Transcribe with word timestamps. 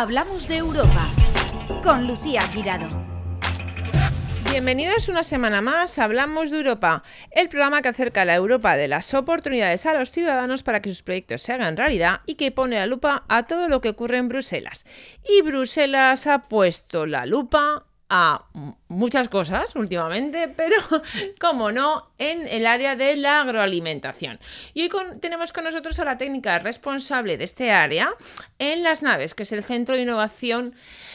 Hablamos 0.00 0.48
de 0.48 0.56
Europa 0.56 1.10
con 1.82 2.06
Lucía 2.06 2.40
Girado. 2.40 2.88
Bienvenidos 4.50 5.10
una 5.10 5.22
semana 5.22 5.60
más 5.60 5.98
a 5.98 6.04
Hablamos 6.04 6.50
de 6.50 6.56
Europa, 6.56 7.02
el 7.30 7.50
programa 7.50 7.82
que 7.82 7.90
acerca 7.90 8.24
la 8.24 8.34
Europa 8.34 8.78
de 8.78 8.88
las 8.88 9.12
oportunidades 9.12 9.84
a 9.84 9.92
los 9.92 10.10
ciudadanos 10.10 10.62
para 10.62 10.80
que 10.80 10.88
sus 10.88 11.02
proyectos 11.02 11.42
se 11.42 11.52
hagan 11.52 11.76
realidad 11.76 12.22
y 12.24 12.36
que 12.36 12.50
pone 12.50 12.76
la 12.76 12.86
lupa 12.86 13.24
a 13.28 13.42
todo 13.42 13.68
lo 13.68 13.82
que 13.82 13.90
ocurre 13.90 14.16
en 14.16 14.30
Bruselas. 14.30 14.86
Y 15.28 15.42
Bruselas 15.42 16.26
ha 16.26 16.48
puesto 16.48 17.04
la 17.04 17.26
lupa 17.26 17.84
a 18.10 18.44
muchas 18.88 19.28
cosas 19.28 19.76
últimamente, 19.76 20.48
pero 20.48 20.76
como 21.40 21.70
no, 21.70 22.10
en 22.18 22.46
el 22.48 22.66
área 22.66 22.96
de 22.96 23.16
la 23.16 23.40
agroalimentación. 23.40 24.40
Y 24.74 24.82
hoy 24.82 24.90
tenemos 25.20 25.52
con 25.52 25.64
nosotros 25.64 25.98
a 26.00 26.04
la 26.04 26.18
técnica 26.18 26.58
responsable 26.58 27.38
de 27.38 27.44
este 27.44 27.70
área 27.70 28.10
en 28.58 28.82
Las 28.82 29.02
Naves, 29.02 29.34
que 29.34 29.44
es 29.44 29.52
el 29.52 29.62
Centro 29.62 29.94
de 29.94 30.02
Innovación 30.02 30.74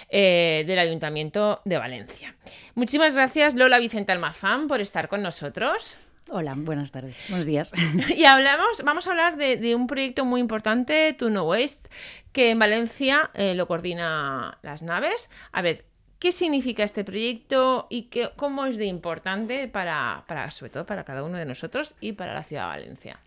eh, 0.09 0.63
del 0.66 0.80
Ayuntamiento 0.80 1.62
de 1.66 1.77
Valencia. 1.77 2.35
Muchísimas 2.76 3.13
gracias 3.13 3.55
Lola 3.55 3.77
Vicente 3.77 4.13
Almazán 4.13 4.68
por 4.68 4.80
estar 4.80 5.09
con 5.09 5.21
nosotros. 5.21 5.98
Hola, 6.30 6.55
buenas 6.57 6.91
tardes, 6.91 7.18
buenos 7.27 7.46
días. 7.46 7.73
y 8.16 8.23
hablamos, 8.23 8.82
vamos 8.84 9.05
a 9.05 9.12
hablar 9.12 9.35
de, 9.35 9.76
un 9.76 9.85
proyecto 9.85 10.23
muy 10.23 10.40
importante, 10.40 11.13
Tuno 11.13 11.43
West, 11.43 11.88
que 12.32 12.52
en 12.52 12.57
Valencia 12.57 13.30
eh, 13.34 13.54
lo 13.54 13.68
coordina 13.68 14.57
las 14.63 14.82
naves. 14.82 15.30
A 15.52 15.62
ver, 15.62 15.85
¿Qué 16.20 16.32
significa 16.32 16.84
este 16.84 17.04
proyecto 17.04 17.88
y 17.90 18.04
qué, 18.04 18.30
cómo 18.36 18.66
es 18.66 18.78
de 18.78 18.86
importante 18.86 19.68
para, 19.68 20.24
para, 20.28 20.50
sobre 20.52 20.72
todo 20.72 20.86
para 20.86 21.04
cada 21.04 21.24
uno 21.24 21.38
de 21.38 21.46
nosotros 21.46 21.96
y 22.00 22.14
para 22.14 22.34
la 22.34 22.44
ciudad 22.44 22.64
de 22.64 22.68
Valencia? 22.68 23.20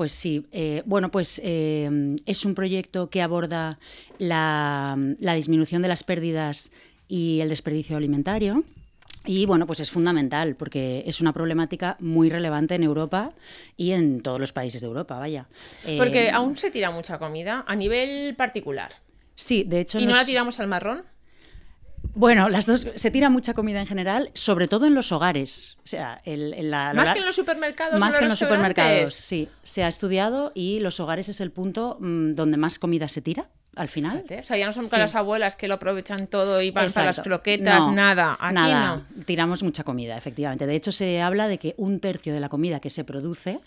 Pues 0.00 0.12
sí, 0.12 0.46
eh, 0.52 0.82
bueno, 0.86 1.10
pues 1.10 1.42
eh, 1.44 2.16
es 2.24 2.46
un 2.46 2.54
proyecto 2.54 3.10
que 3.10 3.20
aborda 3.20 3.78
la, 4.18 4.96
disminución 5.34 5.82
de 5.82 5.88
las 5.88 6.04
pérdidas 6.04 6.72
y 7.06 7.40
el 7.40 7.50
desperdicio 7.50 7.98
alimentario. 7.98 8.64
Y 9.26 9.44
bueno, 9.44 9.66
pues 9.66 9.80
es 9.80 9.90
fundamental 9.90 10.56
porque 10.56 11.04
es 11.06 11.20
una 11.20 11.34
problemática 11.34 11.98
muy 12.00 12.30
relevante 12.30 12.76
en 12.76 12.82
Europa 12.82 13.34
y 13.76 13.90
en 13.90 14.22
todos 14.22 14.40
los 14.40 14.54
países 14.54 14.80
de 14.80 14.86
Europa, 14.86 15.18
vaya. 15.18 15.48
Porque 15.98 16.28
eh, 16.28 16.30
aún 16.30 16.56
se 16.56 16.70
tira 16.70 16.90
mucha 16.90 17.18
comida 17.18 17.66
a 17.68 17.76
nivel 17.76 18.34
particular. 18.36 18.92
Sí, 19.34 19.64
de 19.64 19.80
hecho. 19.80 19.98
¿Y 19.98 20.06
no 20.06 20.14
la 20.14 20.24
tiramos 20.24 20.60
al 20.60 20.68
marrón? 20.68 21.02
Bueno, 22.14 22.48
las 22.48 22.66
dos 22.66 22.86
se 22.94 23.10
tira 23.10 23.30
mucha 23.30 23.54
comida 23.54 23.80
en 23.80 23.86
general, 23.86 24.30
sobre 24.34 24.68
todo 24.68 24.86
en 24.86 24.94
los 24.94 25.12
hogares. 25.12 25.78
O 25.84 25.86
sea, 25.86 26.20
más 26.94 27.12
que 27.12 27.18
en 27.18 27.26
los 27.26 27.36
supermercados. 27.36 27.98
Más 28.00 28.18
que 28.18 28.24
en 28.24 28.30
los 28.30 28.38
supermercados, 28.38 29.14
sí. 29.14 29.48
Se 29.62 29.84
ha 29.84 29.88
estudiado 29.88 30.52
y 30.54 30.80
los 30.80 31.00
hogares 31.00 31.28
es 31.28 31.40
el 31.40 31.50
punto 31.50 31.96
mm, 32.00 32.34
donde 32.34 32.56
más 32.56 32.78
comida 32.78 33.08
se 33.08 33.22
tira 33.22 33.48
al 33.76 33.88
final. 33.88 34.24
O 34.28 34.42
sea, 34.42 34.56
ya 34.56 34.66
no 34.66 34.72
son 34.72 34.84
las 34.98 35.14
abuelas 35.14 35.56
que 35.56 35.68
lo 35.68 35.74
aprovechan 35.74 36.26
todo 36.26 36.60
y 36.60 36.70
van 36.70 36.90
para 36.92 37.06
las 37.06 37.20
croquetas, 37.20 37.86
nada. 37.88 38.36
Aquí 38.40 38.54
nada. 38.54 39.02
Tiramos 39.26 39.62
mucha 39.62 39.84
comida, 39.84 40.16
efectivamente. 40.16 40.66
De 40.66 40.74
hecho, 40.74 40.92
se 40.92 41.22
habla 41.22 41.48
de 41.48 41.58
que 41.58 41.74
un 41.76 42.00
tercio 42.00 42.34
de 42.34 42.40
la 42.40 42.48
comida 42.48 42.80
que 42.80 42.90
se 42.90 43.04
produce 43.04 43.60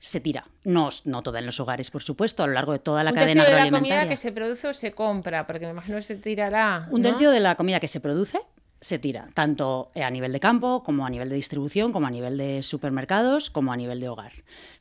se 0.00 0.20
tira. 0.20 0.46
No, 0.64 0.88
no 1.04 1.22
toda 1.22 1.38
en 1.40 1.46
los 1.46 1.60
hogares, 1.60 1.90
por 1.90 2.02
supuesto, 2.02 2.42
a 2.42 2.46
lo 2.46 2.52
largo 2.52 2.72
de 2.72 2.78
toda 2.78 3.04
la 3.04 3.12
cadena 3.12 3.42
agroalimentaria. 3.42 3.66
¿Un 3.66 3.82
tercio 3.82 3.94
de 3.94 3.94
la 3.94 3.96
comida 3.98 4.08
que 4.08 4.16
se 4.16 4.32
produce 4.32 4.68
o 4.68 4.74
se 4.74 4.92
compra? 4.92 5.46
Porque 5.46 5.66
me 5.66 5.72
imagino 5.72 5.96
que 5.96 6.02
se 6.02 6.16
tirará. 6.16 6.86
Un 6.90 7.02
tercio 7.02 7.30
de 7.30 7.40
la 7.40 7.54
comida 7.56 7.80
que 7.80 7.88
se 7.88 8.00
produce 8.00 8.40
se 8.80 8.98
tira, 8.98 9.28
tanto 9.34 9.90
a 9.94 10.10
nivel 10.10 10.32
de 10.32 10.40
campo, 10.40 10.82
como 10.84 11.04
a 11.04 11.10
nivel 11.10 11.28
de 11.28 11.36
distribución, 11.36 11.92
como 11.92 12.06
a 12.06 12.10
nivel 12.10 12.38
de 12.38 12.62
supermercados, 12.62 13.50
como 13.50 13.72
a 13.72 13.76
nivel 13.76 14.00
de 14.00 14.08
hogar. 14.08 14.32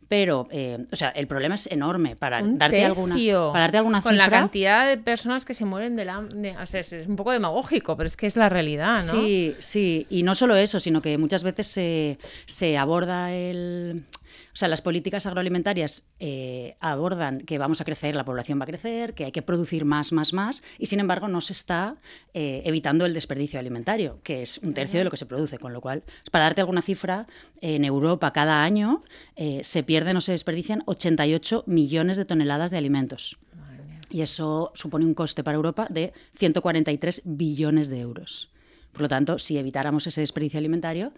Pero, 0.07 0.47
eh, 0.51 0.85
o 0.91 0.95
sea, 0.95 1.09
el 1.09 1.27
problema 1.27 1.55
es 1.55 1.67
enorme. 1.67 2.15
Para, 2.15 2.41
darte, 2.41 2.85
alguna, 2.85 3.15
para 3.51 3.63
darte 3.63 3.77
alguna 3.77 4.01
Con 4.01 4.17
la 4.17 4.29
cantidad 4.29 4.87
de 4.87 4.97
personas 4.97 5.43
que 5.43 5.53
se 5.53 5.65
mueren 5.65 5.95
de 5.95 6.05
la... 6.05 6.19
o 6.19 6.65
sea, 6.65 6.79
es, 6.79 6.93
un 7.07 7.17
poco 7.17 7.31
demagógico, 7.31 7.97
pero 7.97 8.07
es 8.07 8.15
que 8.15 8.27
es 8.27 8.37
la 8.37 8.47
realidad, 8.47 8.95
¿no? 8.95 9.11
Sí, 9.11 9.55
sí. 9.59 10.07
Y 10.09 10.23
no 10.23 10.33
solo 10.33 10.55
eso, 10.55 10.79
sino 10.79 11.01
que 11.01 11.17
muchas 11.17 11.43
veces 11.43 11.67
se, 11.67 12.19
se 12.45 12.77
aborda 12.77 13.33
el 13.33 14.05
o 14.53 14.55
sea, 14.55 14.67
las 14.67 14.81
políticas 14.81 15.25
agroalimentarias 15.25 16.09
eh, 16.19 16.77
abordan 16.79 17.41
que 17.41 17.57
vamos 17.57 17.81
a 17.81 17.85
crecer, 17.85 18.15
la 18.15 18.25
población 18.25 18.59
va 18.59 18.63
a 18.63 18.67
crecer, 18.67 19.13
que 19.13 19.25
hay 19.25 19.31
que 19.31 19.41
producir 19.41 19.85
más, 19.85 20.11
más, 20.11 20.33
más, 20.33 20.63
y 20.77 20.87
sin 20.87 20.99
embargo 20.99 21.27
no 21.27 21.41
se 21.41 21.53
está 21.53 21.97
eh, 22.33 22.61
evitando 22.65 23.05
el 23.05 23.13
desperdicio 23.13 23.59
alimentario, 23.59 24.19
que 24.23 24.41
es 24.41 24.57
un 24.59 24.73
tercio 24.73 24.99
de 24.99 25.03
lo 25.03 25.11
que 25.11 25.17
se 25.17 25.25
produce. 25.25 25.59
Con 25.59 25.73
lo 25.73 25.81
cual, 25.81 26.03
para 26.31 26.45
darte 26.45 26.61
alguna 26.61 26.81
cifra, 26.81 27.27
en 27.61 27.85
Europa 27.85 28.33
cada 28.33 28.63
año 28.63 29.03
eh, 29.35 29.61
se 29.63 29.83
pierden 29.83 30.17
o 30.17 30.21
se 30.21 30.31
desperdician 30.31 30.83
88 30.85 31.63
millones 31.67 32.17
de 32.17 32.25
toneladas 32.25 32.71
de 32.71 32.77
alimentos. 32.77 33.37
Y 34.09 34.21
eso 34.21 34.71
supone 34.73 35.05
un 35.05 35.13
coste 35.13 35.43
para 35.43 35.55
Europa 35.55 35.87
de 35.89 36.13
143 36.37 37.23
billones 37.25 37.89
de 37.89 37.99
euros. 37.99 38.49
Por 38.93 39.01
lo 39.01 39.09
tanto, 39.09 39.37
si 39.37 39.57
evitáramos 39.57 40.07
ese 40.07 40.21
desperdicio 40.21 40.57
alimentario, 40.57 41.11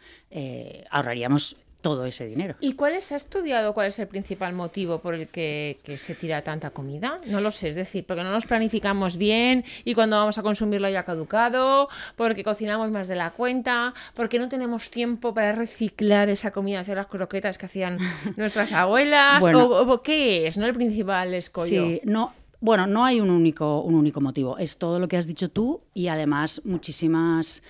ahorraríamos 0.89 1.55
todo 1.81 2.05
ese 2.05 2.25
dinero. 2.25 2.55
¿Y 2.59 2.73
cuál 2.73 3.01
se 3.01 3.13
ha 3.13 3.17
estudiado 3.17 3.73
cuál 3.73 3.87
es 3.87 3.99
el 3.99 4.07
principal 4.07 4.53
motivo 4.53 4.99
por 4.99 5.13
el 5.13 5.27
que, 5.27 5.79
se 5.97 6.15
tira 6.15 6.41
tanta 6.41 6.71
comida? 6.71 7.19
No 7.25 7.39
lo 7.41 7.51
sé, 7.51 7.69
es 7.69 7.75
decir, 7.75 8.05
porque 8.05 8.23
no 8.23 8.31
nos 8.31 8.45
planificamos 8.45 9.17
bien 9.17 9.63
y 9.85 9.93
cuando 9.93 10.17
vamos 10.17 10.37
a 10.37 10.43
consumirlo 10.43 10.89
ya 10.89 11.03
caducado, 11.03 11.89
porque 12.15 12.43
cocinamos 12.43 12.91
más 12.91 13.07
de 13.07 13.15
la 13.15 13.31
cuenta, 13.31 13.93
porque 14.13 14.39
no 14.39 14.49
tenemos 14.49 14.89
tiempo 14.89 15.33
para 15.33 15.53
reciclar 15.53 16.29
esa 16.29 16.51
comida, 16.51 16.81
hacer 16.81 16.97
las 16.97 17.07
croquetas 17.07 17.57
que 17.57 17.65
hacían 17.65 17.97
nuestras 18.37 18.73
abuelas, 18.73 19.43
o, 19.53 20.01
qué 20.01 20.47
es, 20.47 20.57
¿no? 20.57 20.65
El 20.65 20.73
principal 20.73 21.33
escollo. 21.33 21.87
Sí, 21.87 22.01
no, 22.03 22.33
bueno, 22.61 22.87
no 22.87 23.05
hay 23.05 23.21
un 23.21 23.29
único, 23.29 23.81
un 23.81 23.95
único 23.95 24.19
motivo. 24.19 24.57
Es 24.57 24.77
todo 24.77 24.99
lo 24.99 25.07
que 25.07 25.17
has 25.17 25.27
dicho 25.27 25.49
tú 25.49 25.81
y 25.93 26.07
además 26.07 26.61
muchísimas 26.65 27.63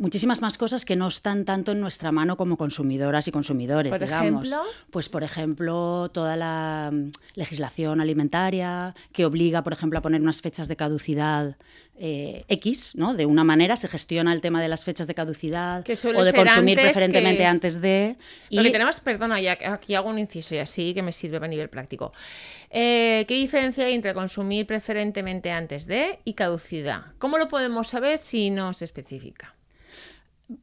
muchísimas 0.00 0.40
más 0.40 0.56
cosas 0.56 0.84
que 0.84 0.96
no 0.96 1.06
están 1.06 1.44
tanto 1.44 1.72
en 1.72 1.80
nuestra 1.80 2.10
mano 2.10 2.36
como 2.36 2.56
consumidoras 2.56 3.28
y 3.28 3.30
consumidores, 3.30 3.92
¿Por 3.92 4.00
digamos. 4.00 4.48
Ejemplo? 4.48 4.72
Pues, 4.90 5.08
por 5.08 5.22
ejemplo, 5.22 6.10
toda 6.12 6.36
la 6.36 6.90
mm, 6.90 7.10
legislación 7.34 8.00
alimentaria 8.00 8.94
que 9.12 9.26
obliga, 9.26 9.62
por 9.62 9.74
ejemplo, 9.74 9.98
a 9.98 10.02
poner 10.02 10.22
unas 10.22 10.40
fechas 10.40 10.68
de 10.68 10.76
caducidad 10.76 11.56
eh, 11.98 12.46
X, 12.48 12.96
¿no? 12.96 13.12
De 13.12 13.26
una 13.26 13.44
manera 13.44 13.76
se 13.76 13.86
gestiona 13.86 14.32
el 14.32 14.40
tema 14.40 14.62
de 14.62 14.68
las 14.68 14.84
fechas 14.84 15.06
de 15.06 15.14
caducidad 15.14 15.84
o 15.86 16.24
de 16.24 16.32
consumir 16.32 16.80
preferentemente 16.80 17.44
antes 17.44 17.78
de. 17.82 18.16
Y... 18.48 18.56
Lo 18.56 18.62
que 18.62 18.70
tenemos, 18.70 19.00
perdona, 19.00 19.38
ya 19.38 19.58
aquí 19.66 19.94
hago 19.94 20.08
un 20.08 20.18
inciso 20.18 20.54
y 20.54 20.58
así 20.58 20.94
que 20.94 21.02
me 21.02 21.12
sirve 21.12 21.36
a 21.36 21.48
nivel 21.48 21.68
práctico. 21.68 22.14
Eh, 22.70 23.26
¿Qué 23.28 23.34
diferencia 23.34 23.84
hay 23.84 23.92
entre 23.92 24.14
consumir 24.14 24.66
preferentemente 24.66 25.50
antes 25.50 25.86
de 25.86 26.20
y 26.24 26.32
caducidad? 26.32 27.02
¿Cómo 27.18 27.36
lo 27.36 27.48
podemos 27.48 27.88
saber 27.88 28.16
si 28.16 28.48
no 28.48 28.72
se 28.72 28.86
especifica? 28.86 29.59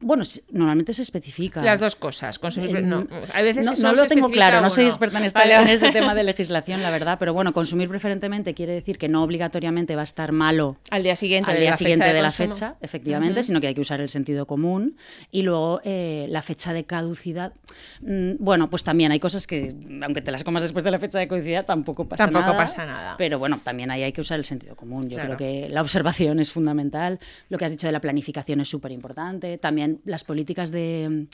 Bueno, 0.00 0.22
normalmente 0.52 0.92
se 0.92 1.00
especifica. 1.00 1.62
Las 1.62 1.80
dos 1.80 1.96
cosas. 1.96 2.38
Consumir, 2.38 2.82
no, 2.82 3.06
a 3.32 3.40
veces 3.40 3.64
no, 3.64 3.92
lo 3.94 4.06
tengo 4.06 4.28
claro, 4.30 4.60
no 4.60 4.68
soy 4.68 4.84
experta 4.84 5.18
en, 5.18 5.24
ese 5.68 5.92
tema 5.92 6.14
de 6.14 6.24
legislación, 6.24 6.82
la 6.82 6.90
verdad, 6.90 7.16
pero 7.18 7.32
bueno, 7.32 7.54
consumir 7.54 7.88
preferentemente 7.88 8.52
quiere 8.52 8.74
decir 8.74 8.98
que 8.98 9.08
no 9.08 9.22
obligatoriamente 9.22 9.94
va 9.94 10.02
a 10.02 10.04
estar 10.04 10.32
malo 10.32 10.76
al 10.90 11.02
día 11.02 11.16
siguiente, 11.16 11.50
al 11.50 11.56
día 11.56 11.66
de, 11.66 11.70
la 11.70 11.76
siguiente 11.76 12.04
fecha 12.04 12.14
de, 12.14 12.22
la 12.22 12.30
fecha, 12.30 12.76
efectivamente, 12.82 13.42
sino 13.42 13.62
que 13.62 13.68
hay 13.68 13.74
que 13.74 13.80
usar 13.80 14.02
el 14.02 14.10
sentido 14.10 14.46
común. 14.46 14.98
Y 15.30 15.40
luego 15.40 15.80
eh, 15.84 16.26
la 16.28 16.42
fecha 16.42 16.74
de 16.74 16.84
caducidad, 16.84 17.54
mm, 18.02 18.32
bueno, 18.40 18.68
pues 18.68 18.84
también 18.84 19.10
hay 19.10 19.20
cosas 19.20 19.46
que, 19.46 19.74
aunque 20.02 20.20
te 20.20 20.30
las 20.30 20.44
comas 20.44 20.60
después 20.60 20.84
de 20.84 20.90
la 20.90 20.98
fecha 20.98 21.18
de 21.18 21.28
caducidad, 21.28 21.64
tampoco 21.64 22.06
pasa 22.06 22.24
tampoco 22.24 22.46
nada. 22.46 22.58
pasa 22.58 22.84
nada. 22.84 23.14
Pero 23.16 23.38
bueno, 23.38 23.58
también 23.64 23.90
ahí 23.90 24.02
hay 24.02 24.12
que 24.12 24.20
usar 24.20 24.38
el 24.38 24.44
sentido 24.44 24.76
común. 24.76 25.08
Yo 25.08 25.18
creo 25.18 25.38
que 25.38 25.70
la 25.70 25.80
observación 25.80 26.40
es 26.40 26.50
fundamental. 26.50 27.18
Lo 27.48 27.56
que 27.56 27.64
has 27.64 27.70
dicho 27.70 27.86
de 27.86 27.92
la 27.92 28.00
planificación 28.00 28.60
es 28.60 28.68
súper 28.68 28.92
importante. 28.92 29.56
También 29.56 29.77
las 30.04 30.24
políticas 30.24 30.70
de, 30.70 31.26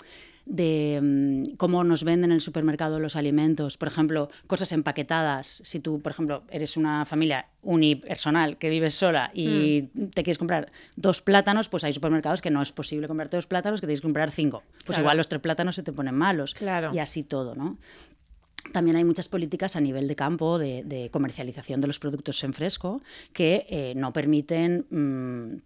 mm, 0.47 1.56
cómo 1.56 1.84
nos 1.84 2.05
venden 2.05 2.31
en 2.31 2.37
el 2.37 2.41
supermercado 2.41 3.00
los 3.00 3.16
alimentos, 3.16 3.78
por 3.78 3.88
ejemplo, 3.88 4.31
cosas 4.47 4.72
empaquetadas. 4.72 5.62
Si 5.65 5.81
tú, 5.81 6.00
por 6.00 6.12
ejemplo, 6.12 6.44
eres 6.50 6.77
una 6.77 7.05
familia 7.05 7.47
unipersonal 7.62 8.59
que 8.59 8.69
vives 8.69 8.94
sola 8.94 9.31
y 9.34 9.91
mm. 9.94 10.06
te 10.06 10.22
quieres 10.22 10.38
comprar 10.38 10.70
dos 10.96 11.23
plátanos, 11.23 11.69
pues 11.69 11.85
hay 11.85 11.93
supermercados 11.93 12.43
que 12.43 12.50
no 12.50 12.62
es 12.62 12.73
posible 12.73 13.08
comprarte 13.08 13.37
dos 13.37 13.46
plátanos, 13.46 13.81
que 13.81 13.87
tienes 13.87 14.00
que 14.00 14.06
comprar 14.06 14.31
cinco. 14.31 14.62
Pues 14.87 14.99
igual 14.99 15.17
los 15.17 15.29
tres 15.29 15.40
plátanos 15.40 15.76
se 15.76 15.82
te 15.82 15.93
ponen 15.93 16.14
malos. 16.14 16.55
Y 16.93 16.99
así 16.99 17.23
todo, 17.25 17.55
¿no? 17.55 17.79
También 18.73 18.97
hay 18.97 19.05
muchas 19.05 19.29
políticas 19.29 19.76
a 19.76 19.81
nivel 19.81 20.08
de 20.08 20.17
campo 20.17 20.58
de, 20.58 21.08
comercialización 21.12 21.81
de 21.81 21.87
los 21.87 21.99
productos 21.99 22.43
en 22.44 22.52
fresco 22.52 23.02
que 23.32 23.67
eh, 23.69 23.93
no 23.97 24.12
permiten 24.12 24.87
mm, 24.90 25.62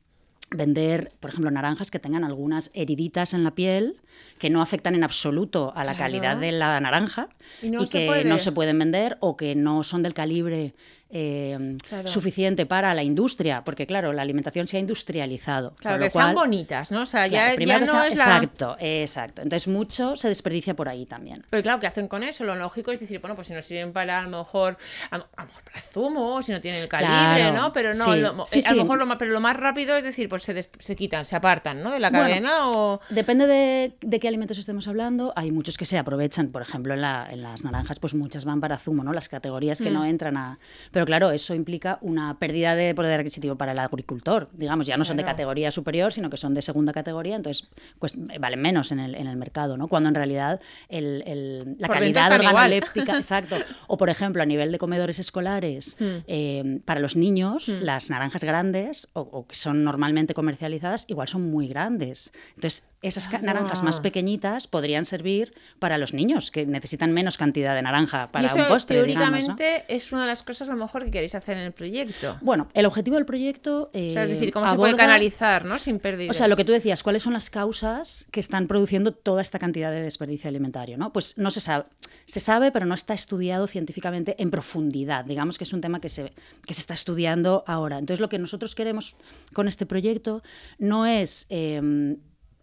vender, 0.50 1.12
por 1.20 1.30
ejemplo, 1.30 1.50
naranjas 1.50 1.90
que 1.90 1.98
tengan 1.98 2.24
algunas 2.24 2.70
heriditas 2.74 3.34
en 3.34 3.44
la 3.44 3.54
piel 3.54 4.00
que 4.38 4.50
no 4.50 4.62
afectan 4.62 4.94
en 4.94 5.04
absoluto 5.04 5.72
a 5.74 5.84
la 5.84 5.94
calidad 5.94 6.36
de 6.36 6.52
la 6.52 6.78
naranja 6.80 7.28
y, 7.62 7.70
que 7.86 8.24
no 8.24 8.38
se 8.38 8.52
pueden 8.52 8.78
vender 8.78 9.16
o 9.20 9.36
que 9.36 9.54
no 9.54 9.82
son 9.84 10.02
del 10.02 10.14
calibre 10.14 10.74
eh, 11.10 11.76
suficiente 12.04 12.66
para 12.66 12.92
la 12.92 13.02
industria, 13.02 13.62
porque 13.64 13.86
claro, 13.86 14.12
la 14.12 14.20
alimentación 14.20 14.68
se 14.68 14.76
ha 14.76 14.80
industrializado. 14.80 15.74
Claro, 15.76 15.98
que 15.98 16.10
sean 16.10 16.34
bonitas, 16.34 16.92
¿no? 16.92 17.02
O 17.02 17.06
sea, 17.06 17.26
ya, 17.26 17.54
ya 17.54 17.78
no 17.80 18.04
es 18.04 18.12
Exacto, 18.12 18.76
exacto. 18.78 19.40
Entonces 19.40 19.68
mucho 19.68 20.16
se 20.16 20.28
desperdicia 20.28 20.76
por 20.76 20.86
ahí 20.86 21.06
también. 21.06 21.46
Pero 21.48 21.62
claro, 21.62 21.80
¿qué 21.80 21.86
hacen 21.86 22.08
con 22.08 22.22
eso? 22.22 22.44
Lo 22.44 22.54
lógico 22.54 22.92
es 22.92 23.00
decir, 23.00 23.20
bueno, 23.20 23.36
pues 23.36 23.46
si 23.46 23.54
no 23.54 23.62
sirven 23.62 23.92
para 23.94 24.18
a 24.18 24.22
lo 24.22 24.28
mejor, 24.28 24.76
a, 25.10 25.16
lo 25.16 25.26
mejor 25.46 25.62
para 25.64 25.80
zumo, 25.80 26.42
si 26.42 26.52
no 26.52 26.60
tienen 26.60 26.82
el 26.82 26.88
calibre, 26.88 27.52
¿no? 27.52 27.72
Pero 27.72 27.94
no, 27.94 28.14
eh, 28.14 28.26
a 28.66 28.72
lo 28.74 28.82
mejor 28.82 28.98
lo 28.98 29.06
más, 29.06 29.16
pero 29.16 29.30
lo 29.32 29.40
más 29.40 29.56
rápido 29.56 29.96
es 29.96 30.04
decir, 30.04 30.28
pues 30.28 30.42
se, 30.42 30.62
se 30.78 30.96
quitan, 30.96 31.24
se 31.24 31.36
apartan, 31.36 31.82
¿no? 31.82 31.90
De 31.90 32.00
la 32.00 32.10
cadena 32.10 32.68
o... 32.68 33.00
Depende 33.08 33.46
de, 33.46 33.94
de, 34.08 34.20
qué 34.20 34.28
alimentos 34.28 34.58
estemos 34.58 34.88
hablando. 34.88 35.32
Hay 35.36 35.52
muchos 35.52 35.76
que 35.76 35.84
se 35.84 35.98
aprovechan, 35.98 36.48
por 36.50 36.62
ejemplo, 36.62 36.94
en, 36.94 37.02
la, 37.02 37.26
en 37.30 37.42
las 37.42 37.64
naranjas, 37.64 37.98
pues 38.00 38.14
muchas 38.14 38.44
van 38.44 38.60
para 38.60 38.78
zumo, 38.78 39.04
¿no? 39.04 39.12
Las 39.12 39.28
categorías 39.28 39.80
que 39.80 39.90
no 39.90 40.02
mm. 40.02 40.06
entran 40.06 40.36
a... 40.36 40.58
Pero 40.90 41.06
claro, 41.06 41.30
eso 41.30 41.54
implica 41.54 41.98
una 42.02 42.38
pérdida 42.38 42.74
de 42.74 42.94
poder 42.94 43.20
adquisitivo 43.20 43.56
para 43.56 43.72
el 43.72 43.78
agricultor. 43.78 44.48
Digamos, 44.52 44.86
ya 44.86 44.96
no 44.96 45.04
son 45.04 45.16
de 45.16 45.24
categoría 45.24 45.70
superior, 45.70 46.12
sino 46.12 46.30
que 46.30 46.36
son 46.36 46.54
de 46.54 46.62
segunda 46.62 46.92
categoría, 46.92 47.36
entonces 47.36 47.68
pues, 47.98 48.14
valen 48.38 48.60
menos 48.60 48.92
en 48.92 49.00
el, 49.00 49.14
en 49.14 49.26
el 49.26 49.36
mercado, 49.36 49.76
¿no? 49.76 49.88
Cuando 49.88 50.08
en 50.08 50.14
realidad 50.14 50.60
el, 50.88 51.22
el, 51.26 51.76
la 51.78 51.88
calidad 51.88 52.32
organoléptica, 52.32 53.16
exacto. 53.16 53.56
O 53.86 53.96
por 53.96 54.10
ejemplo, 54.10 54.42
a 54.42 54.46
nivel 54.46 54.72
de 54.72 54.78
comedores 54.78 55.18
escolares, 55.18 55.96
mm. 55.98 56.04
eh, 56.26 56.80
para 56.84 57.00
los 57.00 57.16
niños, 57.16 57.68
mm. 57.68 57.84
las 57.84 58.10
naranjas 58.10 58.44
grandes, 58.44 59.08
o, 59.12 59.46
que 59.46 59.54
son 59.54 59.84
normalmente 59.84 60.34
comercializadas, 60.34 61.04
igual 61.08 61.28
son 61.28 61.50
muy 61.50 61.68
grandes. 61.68 62.32
Entonces, 62.54 62.86
esas 63.02 63.30
naranjas 63.42 63.82
más 63.82 64.00
pequeñitas 64.00 64.66
podrían 64.66 65.04
servir 65.04 65.54
para 65.78 65.98
los 65.98 66.14
niños, 66.14 66.50
que 66.50 66.66
necesitan 66.66 67.12
menos 67.12 67.36
cantidad 67.36 67.74
de 67.74 67.82
naranja 67.82 68.32
para 68.32 68.52
un 68.52 68.66
postre. 68.66 68.96
Teóricamente 68.96 69.84
es 69.88 70.12
una 70.12 70.22
de 70.22 70.28
las 70.28 70.42
cosas 70.42 70.68
a 70.68 70.72
lo 70.72 70.78
mejor 70.78 71.04
que 71.04 71.10
queréis 71.10 71.34
hacer 71.34 71.56
en 71.56 71.64
el 71.64 71.72
proyecto. 71.72 72.38
Bueno, 72.40 72.68
el 72.74 72.86
objetivo 72.86 73.16
del 73.16 73.26
proyecto. 73.26 73.90
es 73.92 74.14
decir, 74.14 74.52
cómo 74.52 74.68
se 74.68 74.76
puede 74.76 74.96
canalizar, 74.96 75.64
¿no? 75.64 75.78
Sin 75.78 75.98
pérdida. 75.98 76.30
O 76.30 76.34
sea, 76.34 76.48
lo 76.48 76.56
que 76.56 76.64
tú 76.64 76.72
decías, 76.72 77.02
¿cuáles 77.02 77.22
son 77.22 77.32
las 77.32 77.50
causas 77.50 78.26
que 78.30 78.40
están 78.40 78.66
produciendo 78.66 79.12
toda 79.12 79.42
esta 79.42 79.58
cantidad 79.58 79.90
de 79.90 80.02
desperdicio 80.02 80.48
alimentario? 80.48 80.98
¿no? 80.98 81.12
Pues 81.12 81.38
no 81.38 81.50
se 81.50 81.60
sabe. 81.60 81.84
Se 82.26 82.40
sabe, 82.40 82.72
pero 82.72 82.86
no 82.86 82.94
está 82.94 83.14
estudiado 83.14 83.66
científicamente 83.66 84.36
en 84.38 84.50
profundidad. 84.50 85.24
Digamos 85.24 85.56
que 85.56 85.64
es 85.64 85.72
un 85.72 85.80
tema 85.80 86.00
que 86.00 86.08
se, 86.08 86.32
que 86.66 86.74
se 86.74 86.80
está 86.80 86.94
estudiando 86.94 87.64
ahora. 87.66 87.98
Entonces, 87.98 88.20
lo 88.20 88.28
que 88.28 88.38
nosotros 88.38 88.74
queremos 88.74 89.16
con 89.54 89.68
este 89.68 89.86
proyecto 89.86 90.42
no 90.78 91.06
es. 91.06 91.46
Em, 91.48 92.18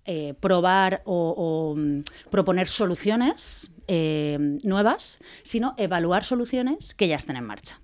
eh, 0.05 0.33
probar 0.39 1.01
o, 1.05 1.73
mm, 1.75 2.01
proponer 2.29 2.67
soluciones 2.67 3.71
eh, 3.87 4.37
nuevas, 4.63 5.19
sino 5.43 5.73
evaluar 5.77 6.23
soluciones 6.23 6.93
que 6.93 7.07
ya 7.07 7.15
estén 7.15 7.37
en 7.37 7.45
marcha 7.45 7.79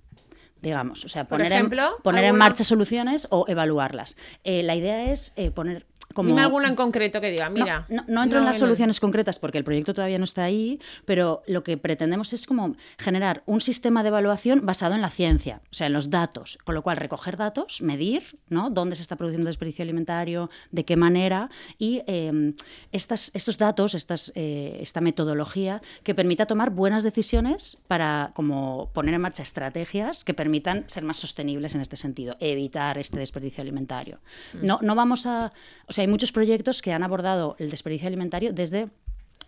digamos, 0.60 1.04
o 1.04 1.08
sea, 1.08 1.26
poner, 1.26 1.50
en, 1.50 1.68
poner 2.04 2.22
en 2.22 2.36
marcha 2.36 2.62
soluciones 2.62 3.26
o 3.30 3.46
evaluarlas. 3.48 4.16
Eh, 4.44 4.62
la 4.62 4.76
idea 4.76 5.10
es 5.10 5.34
poner 5.56 5.86
Dime 6.16 6.42
alguna 6.42 6.68
en 6.68 6.76
concreto 6.76 7.20
que 7.20 7.30
diga, 7.30 7.48
mira. 7.50 7.86
No, 8.06 8.22
entro 8.22 8.38
en 8.38 8.44
las 8.44 8.58
soluciones 8.58 9.00
concretas 9.00 9.38
porque 9.38 9.58
el 9.58 9.64
proyecto 9.64 9.94
todavía 9.94 10.18
no 10.18 10.24
está 10.24 10.44
ahí, 10.44 10.80
pero 11.04 11.42
lo 11.46 11.62
que 11.64 11.76
pretendemos 11.76 12.32
es 12.32 12.46
como 12.46 12.76
generar 12.98 13.42
un 13.46 13.60
sistema 13.60 14.02
de 14.02 14.08
evaluación 14.08 14.64
basado 14.64 14.94
en 14.94 15.02
la 15.02 15.10
ciencia, 15.10 15.60
o 15.70 15.74
sea, 15.74 15.86
en 15.86 15.92
los 15.92 16.10
datos. 16.10 16.58
Con 16.64 16.74
lo 16.74 16.82
cual, 16.82 16.96
recoger 16.96 17.36
datos, 17.36 17.82
medir, 17.82 18.38
¿no? 18.48 18.70
Dónde 18.70 18.96
se 18.96 19.02
está 19.02 19.16
produciendo 19.16 19.46
desperdicio 19.46 19.82
alimentario, 19.82 20.50
de 20.70 20.84
qué 20.84 20.96
manera, 20.96 21.50
y 21.78 22.02
em, 22.06 22.54
estas, 22.92 23.30
estos 23.34 23.58
datos, 23.58 23.94
estas, 23.94 24.32
eh, 24.34 24.78
esta 24.80 25.00
metodología 25.00 25.82
que 26.02 26.14
permita 26.14 26.46
tomar 26.46 26.70
buenas 26.70 27.02
decisiones 27.02 27.78
para 27.88 28.32
como 28.34 28.90
poner 28.92 29.14
en 29.14 29.20
marcha 29.20 29.42
estrategias 29.42 30.24
que 30.24 30.34
permitan 30.34 30.84
ser 30.86 31.04
más 31.04 31.18
sostenibles 31.18 31.74
en 31.74 31.80
este 31.80 31.96
sentido, 31.96 32.36
evitar 32.40 32.98
este 32.98 33.18
desperdicio 33.18 33.62
alimentario. 33.62 34.20
Mm. 34.54 34.66
No, 34.66 34.78
no 34.82 34.94
vamos 34.94 35.26
a. 35.26 35.52
O 35.86 35.92
sea, 35.92 36.01
hay 36.02 36.08
muchos 36.08 36.32
proyectos 36.32 36.82
que 36.82 36.92
han 36.92 37.02
abordado 37.02 37.56
el 37.58 37.70
desperdicio 37.70 38.08
alimentario 38.08 38.52
desde 38.52 38.88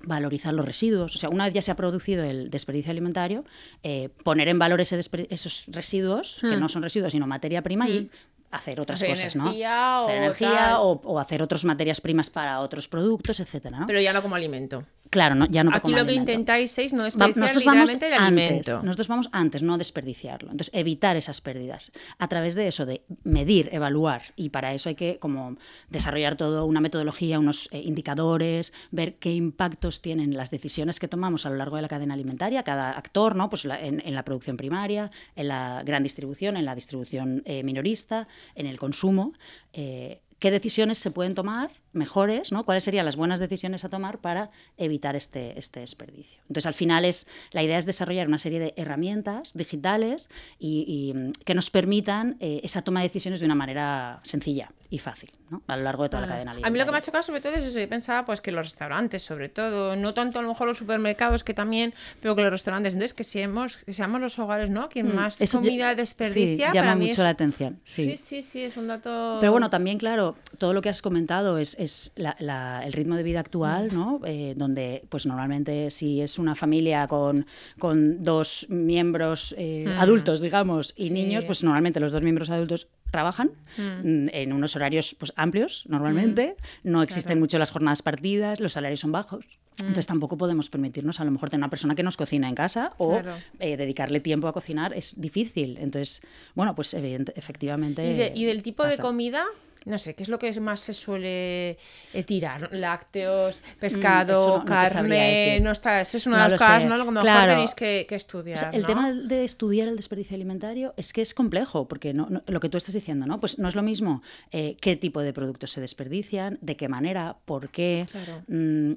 valorizar 0.02 0.52
los 0.54 0.64
residuos. 0.64 1.14
O 1.14 1.18
sea, 1.18 1.30
una 1.30 1.46
vez 1.46 1.54
ya 1.54 1.62
se 1.62 1.70
ha 1.70 1.76
producido 1.76 2.24
el 2.24 2.50
desperdicio 2.50 2.90
alimentario, 2.90 3.44
eh, 3.82 4.10
poner 4.22 4.48
en 4.48 4.58
valor 4.58 4.80
esos 4.80 5.66
residuos, 5.68 6.38
que 6.40 6.56
hmm. 6.56 6.60
no 6.60 6.68
son 6.68 6.82
residuos, 6.82 7.12
sino 7.12 7.26
materia 7.26 7.62
prima, 7.62 7.88
y 7.88 8.00
hmm 8.00 8.33
hacer 8.54 8.80
otras 8.80 9.02
cosas, 9.02 9.36
¿no? 9.36 9.48
Hacer 9.48 10.16
energía 10.16 10.80
o, 10.80 11.18
hacer 11.18 11.42
otras 11.42 11.64
materias 11.64 12.00
primas 12.00 12.30
para 12.30 12.60
otros 12.60 12.88
productos, 12.88 13.40
etcétera, 13.40 13.80
¿no? 13.80 13.86
Pero 13.86 14.00
ya 14.00 14.12
no 14.12 14.22
como 14.22 14.36
alimento. 14.36 14.84
Claro, 15.10 15.34
no, 15.34 15.46
ya 15.46 15.62
no 15.62 15.70
Aquí 15.74 15.92
lo 15.92 16.04
que 16.06 16.14
intentáis 16.14 16.76
es 16.78 16.92
no 16.92 17.04
desperdiciar 17.04 17.36
nosotros 17.38 17.64
vamos 17.64 17.94
el 17.94 18.14
alimento. 18.14 18.82
nosotros 18.82 19.08
vamos 19.08 19.28
antes, 19.32 19.62
no 19.62 19.78
desperdiciarlo. 19.78 20.50
Entonces, 20.50 20.74
evitar 20.74 21.16
esas 21.16 21.40
pérdidas. 21.40 21.92
A 22.18 22.28
través 22.28 22.54
de 22.54 22.66
eso, 22.66 22.86
de 22.86 23.02
medir, 23.22 23.68
evaluar, 23.72 24.22
y 24.36 24.48
para 24.48 24.72
eso 24.72 24.88
hay 24.88 24.94
que 24.94 25.18
como 25.18 25.56
desarrollar 25.88 26.36
toda 26.36 26.64
una 26.64 26.80
metodología, 26.80 27.38
unos 27.38 27.68
eh, 27.70 27.80
indicadores, 27.80 28.72
ver 28.90 29.16
qué 29.16 29.32
impactos 29.34 30.00
tienen 30.00 30.36
las 30.36 30.50
decisiones 30.50 30.98
que 30.98 31.08
tomamos 31.08 31.46
a 31.46 31.50
lo 31.50 31.56
largo 31.56 31.76
de 31.76 31.82
la 31.82 31.88
cadena 31.88 32.14
alimentaria, 32.14 32.62
cada 32.62 32.90
actor, 32.90 33.36
¿no? 33.36 33.48
Pues 33.48 33.64
en, 33.64 34.02
la 34.14 34.24
producción 34.24 34.56
primaria, 34.56 35.10
en 35.36 35.48
la 35.48 35.82
gran 35.84 36.02
distribución, 36.02 36.56
en 36.56 36.64
la 36.64 36.74
distribución 36.74 37.42
eh, 37.44 37.62
minorista, 37.62 38.26
en 38.54 38.66
el 38.66 38.78
consumo, 38.78 39.32
eh, 39.72 40.20
qué 40.38 40.50
decisiones 40.50 40.98
se 40.98 41.10
pueden 41.10 41.34
tomar 41.34 41.70
mejores, 41.94 42.52
¿no? 42.52 42.64
¿Cuáles 42.64 42.84
serían 42.84 43.04
las 43.04 43.16
buenas 43.16 43.40
decisiones 43.40 43.84
a 43.84 43.88
tomar 43.88 44.18
para 44.18 44.50
evitar 44.76 45.16
este, 45.16 45.58
este 45.58 45.80
desperdicio? 45.80 46.40
Entonces, 46.48 46.66
al 46.66 46.74
final 46.74 47.04
es 47.04 47.26
la 47.52 47.62
idea 47.62 47.78
es 47.78 47.86
desarrollar 47.86 48.28
una 48.28 48.38
serie 48.38 48.60
de 48.60 48.74
herramientas 48.76 49.54
digitales 49.54 50.30
y, 50.58 51.12
mm, 51.14 51.32
que 51.44 51.54
nos 51.54 51.70
permitan 51.70 52.36
eh, 52.40 52.60
esa 52.62 52.82
toma 52.82 53.00
de 53.00 53.08
decisiones 53.08 53.40
de 53.40 53.46
una 53.46 53.54
manera 53.54 54.20
sencilla 54.22 54.70
y 54.90 54.98
fácil, 54.98 55.32
¿no? 55.50 55.62
A 55.66 55.76
lo 55.76 55.82
largo 55.82 56.04
de 56.04 56.08
toda 56.08 56.20
la 56.20 56.28
cadena 56.28 56.54
A 56.62 56.70
mí 56.70 56.78
lo 56.78 56.84
que 56.84 56.92
me 56.92 56.98
ha 56.98 57.00
chocado 57.00 57.22
sobre 57.22 57.40
todo 57.40 57.52
es 57.54 57.64
eso. 57.64 57.80
Yo 57.80 57.88
pensaba 57.88 58.24
pues 58.24 58.40
que 58.40 58.52
los 58.52 58.64
restaurantes, 58.64 59.22
sobre 59.22 59.48
todo, 59.48 59.96
no 59.96 60.14
tanto 60.14 60.38
a 60.38 60.42
lo 60.42 60.48
mejor 60.48 60.68
los 60.68 60.78
supermercados 60.78 61.42
que 61.42 61.52
también, 61.52 61.94
pero 62.20 62.36
que 62.36 62.42
los 62.42 62.50
restaurantes, 62.52 62.92
entonces 62.92 63.14
que 63.14 63.24
seamos, 63.24 63.78
que 63.78 63.92
seamos 63.92 64.20
los 64.20 64.38
hogares, 64.38 64.70
¿no? 64.70 64.88
Quien 64.88 65.08
mm, 65.08 65.14
más 65.14 65.38
comida 65.50 65.94
desperdicia. 65.94 66.68
Sí, 66.68 66.74
llama 66.74 66.94
mucho 66.94 67.22
la 67.22 67.30
atención. 67.30 67.80
Sí. 67.84 68.16
sí, 68.16 68.42
sí, 68.42 68.62
es 68.62 68.76
un 68.76 68.86
dato. 68.86 69.38
Pero 69.40 69.50
bueno, 69.50 69.68
también 69.68 69.98
claro, 69.98 70.36
todo 70.58 70.72
lo 70.72 70.80
que 70.80 70.90
has 70.90 71.02
comentado 71.02 71.58
es 71.58 71.76
es 71.84 72.12
el 72.16 72.92
ritmo 72.92 73.16
de 73.16 73.22
vida 73.22 73.40
actual, 73.40 73.90
¿no? 73.92 74.20
Eh, 74.24 74.54
donde 74.56 75.04
pues 75.08 75.26
normalmente 75.26 75.90
si 75.90 76.20
es 76.20 76.38
una 76.38 76.54
familia 76.54 77.06
con, 77.06 77.46
con 77.78 78.22
dos 78.22 78.66
miembros 78.68 79.54
eh, 79.56 79.86
adultos, 79.98 80.40
digamos, 80.40 80.94
y 80.96 81.10
niños, 81.10 81.46
pues 81.46 81.62
normalmente 81.62 82.00
los 82.00 82.12
dos 82.12 82.22
miembros 82.22 82.50
adultos 82.50 82.88
trabajan 83.10 83.52
mm, 83.76 84.26
en 84.32 84.52
unos 84.52 84.74
horarios 84.74 85.14
pues, 85.16 85.32
amplios 85.36 85.84
normalmente, 85.88 86.56
no 86.82 87.02
existen 87.02 87.38
mucho 87.38 87.58
las 87.58 87.70
jornadas 87.70 88.02
partidas, 88.02 88.58
los 88.58 88.72
salarios 88.72 89.00
son 89.00 89.12
bajos. 89.12 89.44
Entonces 89.78 90.06
tampoco 90.06 90.36
podemos 90.36 90.70
permitirnos 90.70 91.18
a 91.20 91.24
lo 91.24 91.32
mejor 91.32 91.50
tener 91.50 91.60
una 91.60 91.70
persona 91.70 91.94
que 91.94 92.04
nos 92.04 92.16
cocina 92.16 92.48
en 92.48 92.54
casa 92.54 92.92
o 92.98 93.20
eh, 93.58 93.76
dedicarle 93.76 94.20
tiempo 94.20 94.46
a 94.46 94.52
cocinar 94.52 94.94
es 94.94 95.20
difícil. 95.20 95.78
Entonces, 95.78 96.22
bueno, 96.54 96.74
pues 96.76 96.94
efectivamente... 96.94 98.32
¿Y, 98.34 98.44
del 98.44 98.62
tipo 98.62 98.84
de 98.84 98.96
comida? 98.98 99.44
No 99.84 99.98
sé, 99.98 100.14
¿qué 100.14 100.22
es 100.22 100.28
lo 100.28 100.38
que 100.38 100.58
más 100.60 100.80
se 100.80 100.94
suele 100.94 101.76
eh, 102.12 102.22
tirar? 102.24 102.70
Lácteos, 102.72 103.60
mm, 103.60 103.80
pescado, 103.80 104.64
carne, 104.64 105.60
no 105.60 105.72
está, 105.72 106.00
eso 106.00 106.16
es 106.16 106.26
una 106.26 106.44
de 106.44 106.50
las 106.50 106.60
cosas, 106.60 106.84
¿no? 106.84 106.96
Lo 106.96 107.04
que 107.04 107.10
mejor 107.10 107.48
tenéis 107.48 107.74
que, 107.74 108.06
estudiar. 108.10 108.74
el 108.74 108.86
tema 108.86 109.12
de 109.12 109.44
estudiar 109.44 109.88
el 109.88 109.96
desperdicio 109.96 110.34
alimentario 110.36 110.94
es 110.96 111.12
que 111.12 111.20
es 111.20 111.34
complejo, 111.34 111.86
porque 111.86 112.14
no, 112.14 112.28
lo 112.46 112.60
que 112.60 112.68
tú 112.68 112.78
estás 112.78 112.94
diciendo, 112.94 113.26
¿no? 113.26 113.40
Pues 113.40 113.58
no 113.58 113.68
es 113.68 113.74
lo 113.74 113.82
mismo 113.82 114.22
eh, 114.52 114.76
qué 114.80 114.96
tipo 114.96 115.20
de 115.20 115.32
productos 115.32 115.72
se 115.72 115.80
desperdician, 115.80 116.58
de 116.60 116.76
qué 116.76 116.88
manera, 116.88 117.36
por 117.44 117.68
qué. 117.68 118.06
Mm, 118.48 118.92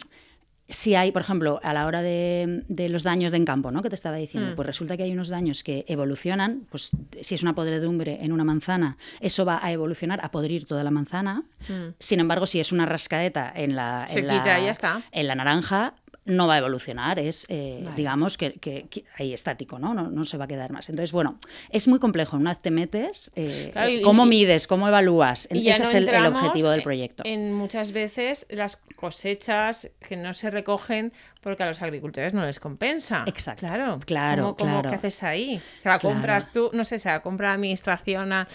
si 0.69 0.95
hay, 0.95 1.11
por 1.11 1.21
ejemplo, 1.21 1.59
a 1.63 1.73
la 1.73 1.85
hora 1.85 2.01
de, 2.01 2.63
los 2.89 3.03
daños 3.03 3.31
de 3.31 3.37
en 3.37 3.45
campo, 3.45 3.71
¿no? 3.71 3.81
Que 3.81 3.89
te 3.89 3.95
estaba 3.95 4.17
diciendo, 4.17 4.51
mm. 4.51 4.55
pues 4.55 4.65
resulta 4.65 4.97
que 4.97 5.03
hay 5.03 5.11
unos 5.11 5.29
daños 5.29 5.63
que 5.63 5.85
evolucionan, 5.87 6.67
pues 6.69 6.91
si 7.21 7.35
es 7.35 7.43
una 7.43 7.55
podredumbre 7.55 8.19
en 8.21 8.31
una 8.31 8.43
manzana, 8.43 8.97
eso 9.21 9.45
va 9.45 9.59
a 9.63 9.71
evolucionar 9.71 10.19
a 10.23 10.31
podrir 10.31 10.65
toda 10.65 10.83
la 10.83 10.91
manzana. 10.91 11.43
Mm. 11.69 11.93
Sin 11.99 12.19
embargo, 12.19 12.45
si 12.45 12.59
es 12.59 12.71
una 12.71 12.85
rascadeta 12.85 13.51
en 13.55 13.75
la, 13.75 14.05
en 14.09 15.27
la 15.27 15.35
naranja, 15.35 15.93
no 16.27 16.47
va 16.47 16.55
a 16.55 16.57
evolucionar, 16.59 17.19
es, 17.19 17.45
eh, 17.49 17.83
digamos, 17.95 18.37
que, 18.37 18.87
ahí 19.17 19.33
estático, 19.33 19.79
¿no? 19.79 19.93
¿no? 19.93 20.25
se 20.25 20.37
va 20.37 20.45
a 20.45 20.47
quedar 20.47 20.71
más. 20.71 20.89
Entonces, 20.89 21.11
bueno, 21.11 21.37
es 21.69 21.87
muy 21.87 21.99
complejo. 21.99 22.37
Una 22.37 22.51
vez 22.51 22.61
te 22.61 22.71
metes, 22.71 23.31
eh, 23.35 24.01
¿cómo 24.03 24.25
mides? 24.25 24.67
¿Cómo 24.67 24.87
evalúas? 24.87 25.47
Ese 25.51 25.69
es 25.69 25.93
el, 25.93 26.07
objetivo 26.27 26.69
del 26.69 26.81
proyecto. 26.81 27.23
En 27.25 27.53
muchas 27.53 27.91
veces 27.91 28.45
las 28.49 28.77
cosechas 28.95 29.89
que 30.07 30.15
no 30.15 30.33
se 30.33 30.51
recogen 30.51 31.13
porque 31.47 31.63
a 31.63 31.67
los 31.67 31.81
agricultores 31.81 32.33
no 32.33 32.45
les 32.45 32.59
compensa. 32.59 33.23
Exacto. 33.25 33.65
Claro. 33.65 33.99
Claro, 34.05 34.55
¿Cómo. 34.57 34.81
¿Qué 34.81 34.95
haces 34.95 35.23
ahí? 35.23 35.61
Se 35.79 35.87
la 35.87 35.97
Claro. 35.97 36.13
compras 36.15 36.51
tú, 36.51 36.69
no 36.73 36.83
sé, 36.83 36.99
se 36.99 37.07
la 37.07 37.21
compra 37.21 37.47
la 37.49 37.53
administración 37.53 38.33
a- 38.33 38.47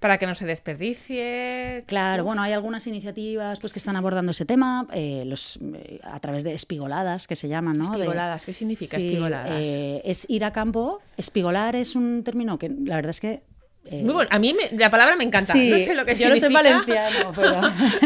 para 0.00 0.18
que 0.18 0.26
no 0.26 0.34
se 0.34 0.46
desperdicie. 0.46 1.84
Claro, 1.86 2.24
bueno, 2.24 2.42
hay 2.42 2.52
algunas 2.52 2.86
iniciativas 2.86 3.60
pues, 3.60 3.72
que 3.72 3.78
están 3.78 3.96
abordando 3.96 4.32
ese 4.32 4.44
tema 4.44 4.86
eh, 4.92 5.22
los, 5.26 5.58
eh, 5.74 6.00
a 6.02 6.18
través 6.20 6.42
de 6.42 6.54
espigoladas, 6.54 7.26
que 7.28 7.36
se 7.36 7.48
llaman, 7.48 7.76
¿no? 7.78 7.84
De- 7.90 7.98
Espigoladas, 7.98 8.44
¿qué 8.46 8.52
significa 8.52 8.98
Sí, 8.98 9.06
espigoladas? 9.06 9.52
eh, 9.54 10.02
es 10.04 10.28
ir 10.28 10.44
a 10.44 10.52
campo. 10.52 11.00
Espigolar 11.16 11.76
es 11.76 11.94
un 11.96 12.24
término 12.24 12.58
que 12.58 12.68
la 12.68 12.96
verdad 12.96 13.10
es 13.10 13.20
que... 13.20 13.42
eh, 13.86 14.02
Muy 14.04 14.14
bueno. 14.14 14.28
A 14.32 14.38
mí 14.38 14.54
me- 14.54 14.76
la 14.78 14.90
palabra 14.90 15.16
me 15.16 15.24
encanta. 15.24 15.52
sí, 15.52 15.70
no 15.70 15.78
sé 15.78 15.94
lo 15.94 16.04
que 16.04 16.14
yo 16.14 16.28
no 16.28 16.36
sé 16.36 16.42
significa. 16.48 16.62
valenciano, 17.02 17.32
pero... 17.36 17.60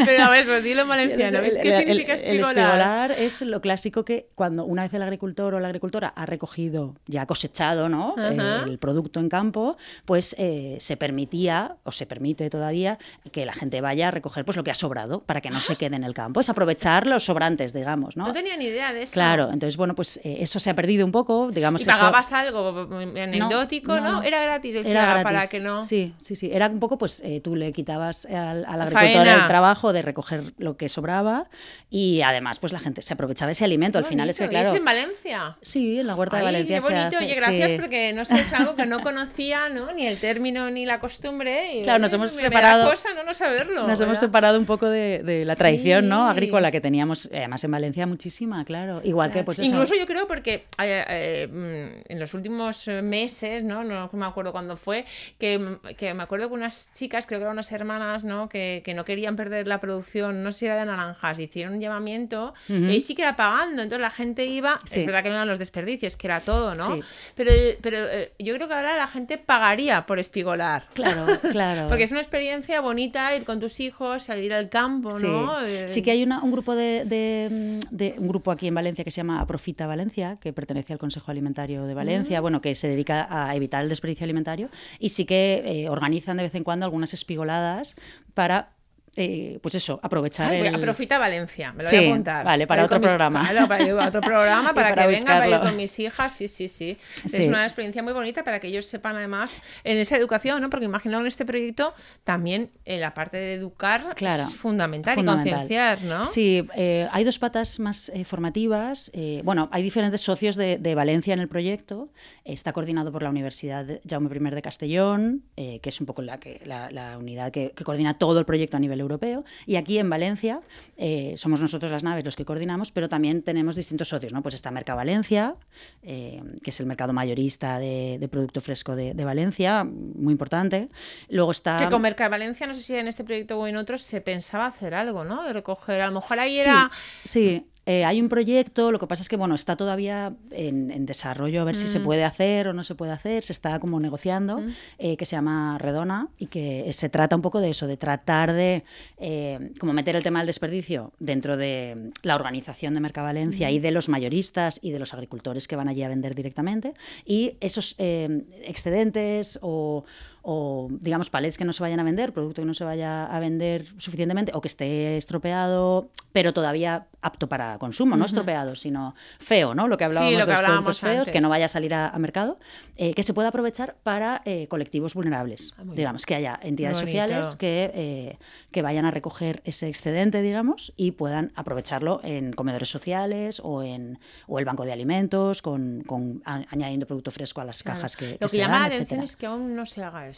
Pero 0.07 0.25
a 0.25 0.31
ver, 0.31 0.47
pues 0.47 0.63
dilo 0.65 0.83
en 0.83 0.89
valenciano. 0.89 1.39
El- 1.41 1.61
¿Qué 1.61 1.69
el- 1.69 1.75
significa 1.79 2.13
el- 2.15 2.21
espigolar? 2.21 2.31
El 2.31 2.41
espigolar 2.41 3.13
es 3.13 3.43
lo 3.43 3.61
clásico 3.61 4.05
que 4.05 4.29
cuando 4.35 4.65
una 4.65 4.83
vez 4.83 4.95
el 4.95 5.03
agricultor 5.03 5.55
o 5.55 5.61
la 5.61 5.69
agricultora 5.69 6.09
ha 6.09 6.27
recogido, 6.27 6.95
ya 7.07 7.23
ha 7.23 7.27
cosechado 7.27 7.89
¿no? 7.89 8.15
El 8.17 8.79
producto 8.79 9.21
en 9.21 9.29
campo, 9.29 9.77
pues 10.05 10.35
eh, 10.39 10.77
se 10.81 10.97
permitía, 10.97 11.77
o 11.85 11.93
se 11.93 12.07
permite 12.07 12.49
todavía, 12.51 12.99
que 13.33 13.45
la 13.45 13.53
gente 13.53 13.81
vaya 13.81 14.09
a 14.09 14.11
recoger 14.11 14.45
pues, 14.45 14.57
lo 14.57 14.65
que 14.65 14.71
ha 14.71 14.75
sobrado 14.75 15.23
para 15.25 15.41
que 15.41 15.51
no 15.51 15.61
se 15.61 15.77
quede 15.77 15.97
en 15.97 16.05
el 16.05 16.15
campo. 16.15 16.41
Es 16.41 16.49
aprovechar 16.49 17.07
los 17.07 17.25
sobrantes, 17.25 17.73
digamos. 17.73 18.17
¿no? 18.17 18.27
No 18.29 18.33
tenía 18.33 18.57
ni 18.57 18.67
idea 18.67 18.93
de 18.93 19.03
eso. 19.03 19.13
Claro, 19.13 19.45
entonces, 19.53 19.77
bueno, 19.77 19.95
pues 19.95 20.19
eh, 20.25 20.37
eso 20.41 20.59
se 20.61 20.71
ha 20.71 20.75
perdido 20.75 21.05
un 21.05 21.13
poco, 21.13 21.51
digamos. 21.51 21.81
Y 21.81 21.91
eso- 21.91 21.99
pagabas 21.99 22.33
algo 22.33 22.89
anecdótico, 23.19 23.99
¿no? 24.01 24.23
Era 24.23 24.41
gratis, 24.41 24.75
decía, 24.75 24.91
Era 24.91 25.07
gratis. 25.07 25.25
para 25.25 25.47
que 25.49 25.61
no. 25.65 25.81
Sí, 25.81 26.15
sí, 26.21 26.37
sí. 26.37 26.51
Era 26.53 26.69
un 26.69 26.79
poco, 26.79 26.97
pues 26.99 27.21
eh, 27.25 27.41
tú 27.43 27.57
le 27.57 27.73
quitabas 27.73 28.27
al, 28.27 28.65
al 28.65 28.83
agricultor 28.83 29.25
faena. 29.25 29.35
el 29.43 29.47
trabajo 29.49 29.93
de 29.93 30.03
recoger 30.03 30.53
lo 30.59 30.77
que 30.77 30.89
sobraba 30.89 31.49
y 31.91 32.23
además, 32.23 32.61
pues 32.61 32.73
la 32.73 32.79
gente 32.79 33.03
se 33.03 33.13
aprovechaba 33.15 33.51
ese 33.51 33.65
alimento. 33.65 33.99
Al 33.99 34.05
Qué 34.05 34.11
final 34.11 34.31
es 34.31 34.39
que, 34.39 34.45
bonito. 34.45 34.59
¿Y 34.59 34.61
claro. 34.63 34.69
eso 34.69 34.77
en 34.79 34.85
Valencia? 34.85 35.57
Sí, 35.63 35.99
en 35.99 36.07
la 36.07 36.15
huerta 36.15 36.37
de 36.37 36.41
Ay, 36.43 36.47
Valencia 36.47 36.79
qué 36.79 36.85
bonito. 36.85 37.07
hace, 37.17 37.17
Oye, 37.27 37.35
gracias 37.35 37.71
sí. 37.73 37.77
porque 37.81 38.13
no 38.13 38.25
sé, 38.25 38.41
es 38.41 38.53
algo 38.53 38.77
que 38.77 38.87
no 38.87 39.01
conocía, 39.03 39.69
¿no? 39.71 39.93
Ni 39.93 40.07
el 40.07 40.19
término 40.19 40.71
ni 40.71 40.87
la 40.87 41.01
costumbre. 41.01 41.79
y, 41.79 41.83
Claro, 41.83 41.99
nos 41.99 42.13
hemos 42.13 42.35
me- 42.37 42.43
me 42.43 42.49
separado- 42.49 42.91
cosa 42.91 43.15
no, 43.15 43.25
no 43.25 43.35
saberlo. 43.35 43.81
Nos 43.87 43.99
hemos 44.01 44.01
¿verdad? 44.01 44.21
separado 44.21 44.59
un 44.59 44.67
poco 44.67 44.89
de, 44.89 45.23
de 45.23 45.45
la 45.45 45.57
tradición, 45.57 46.09
¿no? 46.09 46.29
Agrícola 46.29 46.71
que 46.71 46.81
teníamos, 46.81 47.27
eh, 47.27 47.39
además 47.39 47.65
en 47.65 47.71
Valencia 47.71 48.07
muchísima, 48.07 48.65
claro. 48.65 49.01
Igual 49.05 49.33
que, 49.33 49.43
pues 49.45 49.59
eso. 49.59 49.69
Incluso 49.69 49.95
yo 49.97 50.07
creo 50.07 50.27
porque 50.29 50.65
eh, 50.83 51.05
eh, 51.09 51.49
mm, 51.51 52.13
en 52.13 52.21
los 52.21 52.35
últimos 52.35 52.89
meses, 53.03 53.63
¿no? 53.65 53.85
No 53.85 54.11
me 54.13 54.27
acuerdo 54.27 54.53
cuándo 54.53 54.77
fue, 54.77 55.05
que, 55.39 55.54
que 55.97 56.15
me 56.15 56.23
acuerdo 56.23 56.49
que 56.49 56.55
unas 56.55 56.93
chicas, 56.93 57.27
creo 57.27 57.39
que 57.39 57.43
eran 57.45 57.55
unas 57.55 57.71
hermanas, 57.73 58.25
¿no? 58.25 58.49
Que, 58.49 58.83
que 58.85 58.95
no 58.95 59.05
querían 59.05 59.37
perder 59.37 59.67
la 59.69 59.81
producción, 59.81 60.43
no 60.43 60.53
sé 60.53 60.59
si 60.61 60.67
era 60.67 60.77
de 60.77 60.87
naranjas, 60.87 61.39
hicieron 61.39 61.75
un 61.75 61.81
llamamiento 61.81 62.55
y 62.69 62.87
ahí 62.87 63.01
sí 63.01 63.15
que 63.15 63.23
era 63.23 63.37
pagando, 63.37 63.83
entonces 63.83 64.01
la 64.01 64.11
gente 64.11 64.47
iba, 64.47 64.79
Sí. 64.85 65.01
es 65.01 65.07
verdad 65.07 65.23
que 65.23 65.29
no 65.31 65.35
eran 65.37 65.49
los 65.49 65.59
desperdicios, 65.59 66.17
que 66.17 66.27
era 66.27 66.41
todo, 66.41 66.75
¿no? 66.75 66.95
Sí. 66.97 67.01
Pero, 67.35 67.51
pero 67.81 67.99
eh, 68.11 68.33
yo 68.39 68.55
creo 68.55 68.69
que 68.69 68.75
ahora 68.75 68.97
la 68.97 69.09
gente 69.09 69.39
pagaría 69.39 70.07
por 70.07 70.19
espigolar. 70.19 70.87
Claro, 70.95 71.27
claro. 71.51 71.89
Porque 71.89 72.05
es 72.05 72.11
una 72.11 72.21
experiencia 72.21 72.81
bonita 72.81 73.35
ir 73.37 73.45
con 73.45 73.61
tus 73.61 73.81
hijos, 73.81 74.25
salir 74.25 74.53
al 74.53 74.69
campo, 74.69 75.11
Sí. 75.11 75.27
¿no? 75.27 75.61
Eh, 75.65 75.89
Sí 75.89 76.03
que 76.03 76.11
hay 76.11 76.23
una- 76.23 76.43
un 76.43 76.51
grupo 76.53 76.75
de, 76.75 77.05
de- 77.05 77.81
de- 77.91 78.15
un 78.19 78.29
grupo 78.29 78.51
aquí 78.51 78.67
en 78.67 78.75
Valencia 78.75 79.05
que 79.05 79.11
se 79.11 79.19
llama 79.19 79.41
Aprofita 79.41 79.87
Valencia, 79.87 80.39
que 80.41 80.53
pertenece 80.53 80.93
al 80.93 80.99
Consejo 80.99 81.31
Alimentario 81.31 81.85
de 81.87 81.95
Valencia, 81.95 82.41
bueno, 82.41 82.61
que 82.61 82.75
se 82.75 82.89
dedica 82.89 83.27
a 83.31 83.55
evitar 83.57 83.83
el 83.83 83.89
desperdicio 83.89 84.25
alimentario 84.25 84.69
y 84.99 85.11
sí 85.11 85.25
que 85.25 85.44
eh, 85.45 85.89
organizan 85.89 86.37
de 86.37 86.45
vez 86.45 86.55
en 86.55 86.65
cuando 86.65 86.87
algunas 86.87 87.15
espigoladas 87.15 87.97
para 88.35 88.71
eh, 89.17 89.59
pues 89.63 89.75
eso, 89.75 90.01
aprovechar 90.03 90.51
Ay, 90.51 90.59
voy 90.59 90.69
a 90.69 90.71
el... 90.71 90.81
Profita 90.81 91.19
Valencia, 91.19 91.73
me 91.73 91.83
lo 91.83 91.89
Sí, 91.89 91.97
voy 91.97 92.05
a 92.07 92.09
apuntar. 92.11 92.45
vale, 92.45 92.67
para 92.67 92.85
otro 92.85 92.99
mis- 92.99 93.07
programa. 93.09 93.43
Para 93.69 94.05
a 94.05 94.09
otro 94.09 94.21
programa, 94.21 94.75
para, 94.75 94.91
para 94.91 95.03
que 95.03 95.09
venga, 95.09 95.25
para 95.27 95.49
ir 95.49 95.61
con 95.61 95.77
mis 95.77 95.99
hijas, 96.01 96.33
sí, 96.33 96.49
sí, 96.49 96.69
sí. 96.69 96.97
Sí. 97.27 97.43
Es 97.43 97.49
una 97.49 97.65
experiencia 97.65 98.03
muy 98.03 98.13
bonita 98.13 98.45
para 98.45 98.61
que 98.61 98.69
ellos 98.69 98.87
sepan 98.87 99.17
además 99.17 99.61
en 99.85 99.99
esa 99.99 100.17
educación, 100.17 100.61
¿no? 100.61 100.71
Porque 100.71 100.85
imagino 100.87 101.21
en 101.21 101.27
este 101.27 101.45
proyecto 101.45 101.95
también 102.25 102.71
en 102.85 103.01
la 103.01 103.15
parte 103.15 103.37
de 103.37 103.55
educar 103.55 104.15
Claro, 104.17 104.43
es 104.43 104.57
fundamental, 104.57 105.15
fundamental. 105.15 105.47
y 105.49 105.51
concienciar, 105.53 106.03
¿no? 106.03 106.25
Sí, 106.25 106.67
eh, 106.77 107.09
hay 107.13 107.25
dos 107.25 107.39
patas 107.39 107.79
más 107.81 108.09
eh, 108.15 108.25
formativas. 108.25 109.11
eh, 109.15 109.41
bueno, 109.45 109.69
hay 109.73 109.83
diferentes 109.83 110.21
socios 110.21 110.57
de, 110.57 110.79
de 110.79 110.95
Valencia 110.95 111.35
en 111.35 111.41
el 111.41 111.49
proyecto. 111.49 112.11
Está 112.45 112.73
coordinado 112.73 113.13
por 113.13 113.23
la 113.23 113.31
Universidad 113.31 113.85
de 113.85 114.01
Jaume 114.09 114.29
I 114.35 114.55
de 114.55 114.63
Castellón, 114.63 115.43
eh, 115.57 115.81
que 115.81 115.89
es 115.89 116.01
un 116.01 116.07
poco 116.07 116.23
la, 116.23 116.39
que, 116.39 116.61
la, 116.65 116.91
la 116.91 117.19
unidad 117.19 117.51
que, 117.53 117.71
que 117.73 117.85
coordina 117.85 118.19
todo 118.19 118.39
el 118.39 118.45
proyecto 118.45 118.77
a 118.77 118.81
nivel 118.81 119.01
europeo. 119.05 119.45
Y 119.67 119.77
aquí 119.77 119.99
en 119.99 120.11
Valencia 120.11 120.61
eh, 120.97 121.35
somos 121.37 121.61
nosotros 121.61 121.91
las 121.91 122.03
naves 122.03 122.25
los 122.25 122.37
que 122.37 122.45
coordinamos, 122.45 122.91
pero 122.93 123.09
también 123.09 123.43
tenemos 123.43 123.77
distintos 123.77 124.09
socios. 124.09 124.33
¿no? 124.33 124.43
Pues 124.43 124.55
está 124.55 124.71
Merca 124.71 124.95
Valencia, 124.95 125.55
eh, 126.03 126.43
que 126.63 126.71
es 126.71 126.81
el 126.81 126.87
mercado 126.87 127.13
mayorista 127.13 127.79
de, 127.79 128.19
de 128.19 128.29
producto 128.29 128.61
fresco 128.61 128.97
de, 128.97 129.15
de 129.15 129.25
Valencia, 129.25 129.85
muy 129.85 130.33
importante. 130.33 130.89
Luego 131.29 131.51
está... 131.51 131.77
Que 131.77 131.89
con 131.89 132.03
Merca 132.03 132.29
Valencia, 132.29 132.67
no 132.67 132.75
sé 132.75 132.83
si 132.83 132.95
en 132.95 133.09
este 133.09 133.25
proyecto 133.25 133.59
o 133.59 133.67
en 133.67 133.77
otros, 133.77 134.03
se 134.03 134.21
pensaba 134.21 134.67
hacer 134.67 134.95
algo, 134.95 135.25
¿no? 135.25 135.43
De 135.45 135.53
recoger, 135.53 136.01
a 136.01 136.07
lo 136.07 136.13
mejor 136.15 136.39
ahí 136.41 136.55
Sí, 136.55 136.61
era... 136.61 136.91
sí. 137.25 137.67
Eh, 137.87 138.05
hay 138.05 138.21
un 138.21 138.29
proyecto, 138.29 138.91
lo 138.93 138.99
que 138.99 139.07
pasa 139.07 139.23
es 139.23 139.29
que 139.29 139.37
bueno, 139.37 139.55
está 139.55 139.77
todavía 139.77 140.35
en, 140.51 140.91
en 140.91 141.05
desarrollo, 141.05 141.61
a 141.61 141.65
ver 141.65 141.77
si 141.77 141.87
se 141.87 141.99
Mm. 141.99 142.05
puede 142.05 142.25
hacer 142.25 142.69
o 142.69 142.73
no 142.73 142.83
se 142.83 142.95
puede 142.95 143.13
hacer, 143.13 143.45
se 143.45 143.53
está 143.53 143.79
como 143.79 144.01
negociando, 144.01 144.63
eh, 144.99 145.17
que 145.17 145.27
se 145.27 145.37
llama 145.37 145.77
Redona 145.79 146.29
y 146.39 146.47
que 146.47 146.91
se 146.93 147.09
trata 147.11 147.37
un 147.37 147.43
poco 147.43 147.61
de 147.61 147.71
eso, 147.71 147.87
de 147.87 147.97
tratar 147.97 148.53
de 148.55 148.85
eh, 149.19 149.73
como 149.79 149.93
meter 149.93 150.17
el 150.17 150.23
tema 150.23 150.39
del 150.41 150.47
desperdicio 150.47 151.13
dentro 151.19 151.57
de 151.57 152.11
la 152.23 152.35
organización 152.37 152.95
de 152.95 153.01
Mercavalencia 153.01 153.71
y 153.71 153.79
de 153.81 153.91
los 153.91 154.09
mayoristas 154.09 154.81
y 154.83 154.91
de 154.91 154.99
los 154.99 155.13
agricultores 155.13 155.69
que 155.69 155.77
van 155.77 155.89
allí 155.89 156.03
a 156.03 156.09
vender 156.09 156.35
directamente. 156.35 156.95
Y 157.27 157.57
esos 157.61 157.97
excedentes 157.99 159.59
o 159.63 160.05
o 160.47 160.89
digamos 161.01 161.31
palets 161.31 161.57
que 161.59 161.65
no 161.65 161.73
se 161.73 161.83
vayan 161.83 161.99
a 162.01 162.05
vender, 162.05 162.33
producto 162.35 162.61
que 162.63 162.67
no 162.67 162.75
se 162.75 162.85
vaya 162.85 163.25
a 163.25 163.41
vender 163.41 163.87
suficientemente 163.99 164.53
o 164.55 164.61
que 164.61 164.69
esté 164.69 165.17
estropeado, 165.17 166.11
pero 166.33 166.53
todavía 166.53 167.07
apto 167.23 167.49
para 167.49 167.79
consumo, 167.79 168.17
no 168.17 168.27
estropeado, 168.27 168.77
sino 168.77 169.15
feo, 169.39 169.75
¿no? 169.75 169.89
Lo 169.89 169.97
que 169.97 170.05
hablábamos 170.05 170.33
lo 170.35 170.39
que 170.41 170.45
de 170.45 170.51
los 170.51 170.59
hablábamos 170.59 170.85
productos 171.01 171.01
feos, 171.01 171.31
que 171.31 171.41
no 171.41 171.49
vaya 171.49 171.65
a 171.65 171.69
salir 171.69 171.95
a, 171.95 172.09
a 172.11 172.19
mercado, 172.19 172.59
eh, 172.97 173.15
que 173.15 173.23
se 173.23 173.33
pueda 173.33 173.49
aprovechar 173.49 173.97
para 174.03 174.43
eh, 174.45 174.69
colectivos 174.69 175.15
vulnerables. 175.15 175.73
Ah, 175.79 175.83
digamos, 175.95 176.27
que 176.27 176.35
haya 176.35 176.59
entidades 176.63 176.99
bonito. 177.01 177.19
sociales 177.23 177.57
que, 177.57 177.91
eh, 177.95 178.39
que 178.71 178.83
vayan 178.83 179.07
a 179.07 179.11
recoger 179.11 179.63
ese 179.65 179.89
excedente, 179.89 180.43
digamos, 180.43 180.93
y 180.97 181.13
puedan 181.13 181.53
aprovecharlo 181.55 182.21
en 182.23 182.53
comedores 182.53 182.91
sociales 182.91 183.61
o 183.65 183.83
en 183.83 184.19
o 184.47 184.59
el 184.59 184.67
banco 184.67 184.85
de 184.85 184.93
alimentos, 184.93 185.63
con, 185.63 186.03
con- 186.07 186.43
a- 186.45 186.65
añadiendo 186.71 187.07
producto 187.07 187.31
fresco 187.31 187.63
a 187.63 187.65
las 187.65 187.83
cajas 187.83 188.17
que, 188.19 188.33
Lo 188.33 188.39
que 188.41 188.49
se 188.51 188.59
llama 188.59 188.73
dan, 188.75 188.81
la 188.83 188.87
atención 188.89 189.05
etcétera. 189.21 189.25
es 189.25 189.37
que 189.37 189.47
aún 189.47 189.75
no 189.75 189.87
se 189.87 190.03
haga 190.03 190.29
eso. 190.29 190.34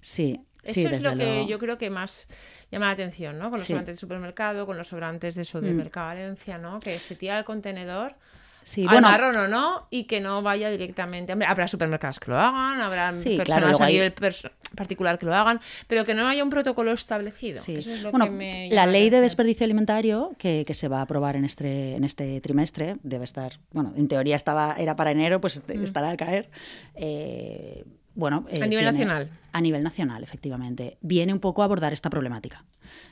Sí, 0.00 0.40
Eso 0.62 0.72
sí, 0.72 0.84
es 0.84 0.90
desde 0.90 1.10
lo 1.10 1.16
que 1.16 1.46
yo 1.46 1.58
creo 1.58 1.78
que 1.78 1.90
más 1.90 2.28
llama 2.70 2.86
la 2.86 2.92
atención, 2.92 3.38
¿no? 3.38 3.50
Con 3.50 3.58
los 3.58 3.66
Sí. 3.66 3.72
Mm. 3.72 3.76
sobrantes 3.76 3.96
de 3.96 4.00
supermercado, 4.00 4.66
con 4.66 4.76
los 4.76 4.88
sobrantes 4.88 5.34
de 5.34 5.42
eso 5.42 5.60
de 5.60 5.72
Mercado 5.72 6.08
Valencia, 6.08 6.58
¿no? 6.58 6.80
Que 6.80 6.98
se 6.98 7.14
tira 7.14 7.38
al 7.38 7.44
contenedor, 7.44 8.14
Sí, 8.62 8.82
al 8.82 8.88
bueno, 8.88 9.08
marrón 9.10 9.36
o 9.38 9.48
no, 9.48 9.86
y 9.88 10.04
que 10.04 10.20
no 10.20 10.42
vaya 10.42 10.68
directamente. 10.68 11.32
Hombre, 11.32 11.48
habrá 11.48 11.68
supermercados 11.68 12.20
que 12.20 12.30
lo 12.30 12.38
hagan, 12.38 12.80
habrá 12.80 13.14
Sí, 13.14 13.36
personas 13.36 13.62
claro, 13.62 13.82
a 13.82 13.86
hay- 13.86 13.94
nivel 13.94 14.14
perso- 14.14 14.50
particular 14.76 15.18
que 15.18 15.24
lo 15.24 15.34
hagan, 15.34 15.58
pero 15.86 16.04
que 16.04 16.12
no 16.14 16.28
haya 16.28 16.44
un 16.44 16.50
protocolo 16.50 16.92
establecido. 16.92 17.58
Sí. 17.62 17.76
Eso 17.76 17.90
es 17.90 18.02
lo 18.02 18.10
bueno, 18.10 18.26
que 18.26 18.30
me 18.32 18.68
la 18.70 18.84
ley 18.86 19.08
de 19.08 19.22
desperdicio 19.22 19.64
alimentario 19.64 20.32
que, 20.38 20.64
que 20.66 20.74
se 20.74 20.88
va 20.88 20.98
a 20.98 21.02
aprobar 21.02 21.36
en 21.36 21.46
este, 21.46 21.94
en 21.94 22.04
este 22.04 22.40
trimestre, 22.42 22.96
debe 23.02 23.24
estar, 23.24 23.58
bueno, 23.72 23.94
en 23.96 24.06
teoría 24.08 24.36
estaba, 24.36 24.74
era 24.76 24.96
para 24.96 25.12
enero, 25.12 25.40
pues 25.40 25.62
estará 25.68 26.10
a 26.10 26.16
caer. 26.18 26.50
eh, 26.94 27.84
bueno, 28.18 28.44
eh, 28.48 28.56
A 28.62 28.66
nivel 28.66 28.70
tiene- 28.84 28.84
nacional. 28.92 29.30
A 29.52 29.60
nivel 29.60 29.82
nacional, 29.82 30.22
efectivamente. 30.24 30.98
Viene 31.00 31.32
un 31.32 31.38
poco 31.38 31.62
a 31.62 31.64
abordar 31.66 31.92
esta 31.92 32.10
problemática. 32.10 32.64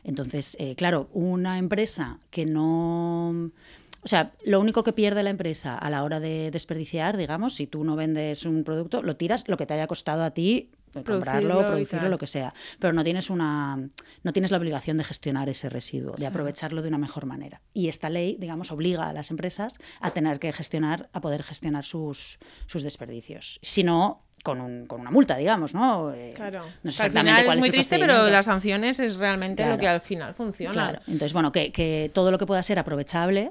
Entonces, 0.04 0.56
eh, 0.60 0.74
claro, 0.74 1.08
una 1.12 1.58
empresa 1.58 2.18
que 2.30 2.44
no... 2.44 3.28
O 4.02 4.08
sea, 4.08 4.32
lo 4.44 4.60
único 4.60 4.84
que 4.84 4.92
pierde 4.92 5.22
la 5.22 5.30
empresa 5.30 5.76
a 5.78 5.90
la 5.90 6.04
hora 6.04 6.20
de 6.20 6.50
desperdiciar, 6.50 7.16
digamos, 7.16 7.54
si 7.54 7.66
tú 7.66 7.82
no 7.84 7.96
vendes 7.96 8.44
un 8.46 8.62
producto, 8.64 9.02
lo 9.02 9.16
tiras 9.16 9.48
lo 9.48 9.56
que 9.56 9.66
te 9.66 9.74
haya 9.74 9.86
costado 9.88 10.22
a 10.22 10.30
ti 10.30 10.70
eh, 10.94 11.02
Producirlo 11.02 11.40
comprarlo, 11.40 11.66
producirlo, 11.66 12.02
tal. 12.02 12.10
lo 12.12 12.18
que 12.18 12.26
sea. 12.28 12.54
Pero 12.78 12.92
no 12.92 13.02
tienes 13.04 13.30
una 13.30 13.76
no 14.22 14.32
tienes 14.32 14.50
la 14.52 14.58
obligación 14.58 14.96
de 14.96 15.04
gestionar 15.04 15.48
ese 15.48 15.68
residuo, 15.68 16.14
de 16.16 16.26
aprovecharlo 16.26 16.82
de 16.82 16.88
una 16.88 16.98
mejor 16.98 17.26
manera. 17.26 17.60
Y 17.74 17.88
esta 17.88 18.08
ley, 18.08 18.36
digamos, 18.38 18.70
obliga 18.72 19.08
a 19.08 19.12
las 19.12 19.30
empresas 19.32 19.76
a 20.00 20.10
tener 20.12 20.38
que 20.38 20.52
gestionar, 20.52 21.10
a 21.12 21.20
poder 21.20 21.42
gestionar 21.42 21.84
sus, 21.84 22.38
sus 22.66 22.82
desperdicios. 22.84 23.58
Si 23.62 23.82
no, 23.82 24.22
con, 24.46 24.60
un- 24.60 24.86
con 24.86 25.00
una 25.00 25.10
multa, 25.10 25.36
digamos, 25.36 25.74
¿no? 25.74 26.12
Eh, 26.14 26.32
Claro. 26.36 26.60
No 26.60 26.64
sé 26.64 26.70
Que 26.72 26.78
al 26.78 26.88
exactamente 26.88 27.30
final 27.32 27.44
cuál 27.46 27.58
es 27.58 27.62
muy 27.62 27.70
triste, 27.70 27.98
pero 27.98 28.28
las 28.30 28.44
sanciones 28.46 29.00
es 29.00 29.16
realmente 29.16 29.66
lo 29.66 29.76
que 29.76 29.88
al 29.88 30.00
final 30.00 30.34
funciona. 30.34 30.72
Claro. 30.72 31.00
Entonces, 31.08 31.32
bueno, 31.32 31.50
que, 31.50 31.72
que 31.72 32.10
todo 32.14 32.30
lo 32.30 32.38
que 32.38 32.46
pueda 32.46 32.62
ser 32.62 32.78
aprovechable, 32.78 33.50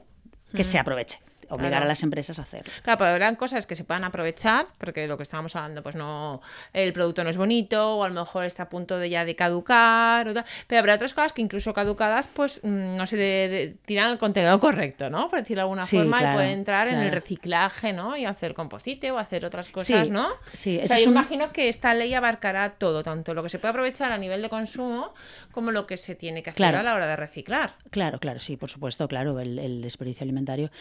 que 0.56 0.64
se 0.64 0.80
aproveche. 0.80 1.20
Obligar 1.50 1.72
Claro. 1.72 1.86
a 1.86 1.88
las 1.88 2.04
empresas 2.04 2.40
a 2.40 2.44
hacerlo. 2.44 2.72
Claro, 2.84 2.98
pero 3.00 3.12
habrán 3.12 3.36
cosas 3.36 3.66
que 3.68 3.75
se 3.75 3.84
puedan 3.84 4.04
aprovechar, 4.04 4.68
porque 4.78 5.08
lo 5.08 5.18
que 5.18 5.24
estábamos 5.24 5.56
hablando, 5.56 5.84
pues 5.84 5.96
no, 5.96 6.42
el 6.74 6.94
producto 6.94 7.24
no 7.24 7.30
es 7.30 7.38
bonito, 7.38 7.98
o 7.98 8.04
a 8.04 8.10
lo 8.10 8.14
mejor 8.16 8.46
está 8.46 8.64
a 8.64 8.70
punto 8.70 8.98
de 8.98 9.10
ya 9.10 9.25
de 9.25 9.36
caducar, 9.36 10.28
o 10.28 10.34
tal. 10.34 10.46
pero 10.68 10.80
habrá 10.80 10.96
otras 10.96 11.14
cosas 11.14 11.34
que 11.34 11.42
incluso 11.42 11.74
caducadas, 11.74 12.28
pues 12.28 12.62
mm, 12.64 12.96
no 12.98 13.06
se 13.08 13.18
de- 13.18 13.48
de- 13.50 13.75
tiran 13.86 14.12
al 14.12 14.18
contenedor 14.18 14.60
correcto, 14.60 15.10
¿no? 15.10 15.30
Por 15.30 15.40
decirlo 15.40 15.60
de 15.60 15.64
alguna 15.64 15.84
Sí, 15.84 15.98
forma, 15.98 16.18
claro, 16.20 16.34
y 16.34 16.36
puede 16.38 16.52
entrar 16.54 16.88
en 16.88 16.96
el 17.00 17.12
reciclaje, 17.12 17.94
¿no? 17.94 18.18
Y 18.18 18.25
hacer 18.25 18.54
composite 18.54 19.12
o 19.12 19.18
hacer 19.18 19.46
otras 19.46 19.70
cosas, 19.70 20.08
Sí, 20.08 20.12
¿no? 20.12 20.30
sí, 20.54 20.78
o 20.78 20.82
eso 20.82 20.88
sea, 20.88 20.98
es 20.98 21.04
yo 21.04 21.10
un- 21.10 21.16
imagino 21.18 21.52
que 21.52 21.70
esta 21.70 21.94
ley 21.94 22.14
abarcará 22.14 22.72
todo, 22.74 23.04
tanto 23.04 23.34
lo 23.34 23.44
que 23.44 23.50
se 23.50 23.60
puede 23.60 23.70
aprovechar 23.72 24.12
a 24.12 24.18
nivel 24.18 24.42
de 24.42 24.50
consumo, 24.50 25.14
como 25.52 25.72
lo 25.72 25.86
que 25.88 25.98
se 25.98 26.16
tiene 26.16 26.42
que 26.44 26.50
hacer 26.50 26.75
a 26.75 26.84
la 26.84 26.94
hora 26.96 27.08
de 27.08 27.16
reciclar. 27.16 27.75
Claro, 27.92 28.20
claro, 28.20 28.40
sí, 28.40 28.58
por 28.58 28.70
supuesto, 28.70 29.08
claro, 29.08 29.40
el, 29.40 29.60
el 29.60 29.82
desperdicio 29.82 30.24
alimentario. 30.24 30.72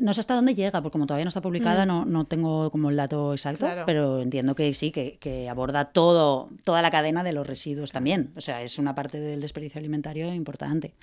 No 0.00 0.12
sé 0.14 0.20
hasta 0.20 0.34
dónde 0.34 0.54
llega, 0.54 0.80
porque 0.80 0.92
como 0.92 1.06
todavía 1.06 1.24
no 1.24 1.28
está 1.28 1.40
publicada, 1.42 1.84
no, 1.84 2.04
no 2.06 2.24
tengo 2.24 2.70
como 2.70 2.88
el 2.90 2.96
dato 2.96 3.32
exacto, 3.32 3.66
Mm. 3.66 3.68
Claro. 3.68 3.82
pero 3.86 4.20
entiendo 4.20 4.54
que 4.54 4.72
sí, 4.74 4.90
que, 4.90 5.18
que 5.20 5.48
aborda 5.50 5.86
todo, 5.86 6.48
toda 6.64 6.80
la 6.82 6.90
cadena 6.90 7.22
de 7.22 7.32
los 7.32 7.46
residuos 7.46 7.92
también. 7.92 8.32
O 8.36 8.40
sea, 8.40 8.62
es 8.62 8.78
una 8.78 8.94
parte 8.94 9.20
del 9.20 9.40
desperdicio 9.40 9.78
alimentario 9.78 10.32
importante. 10.32 10.94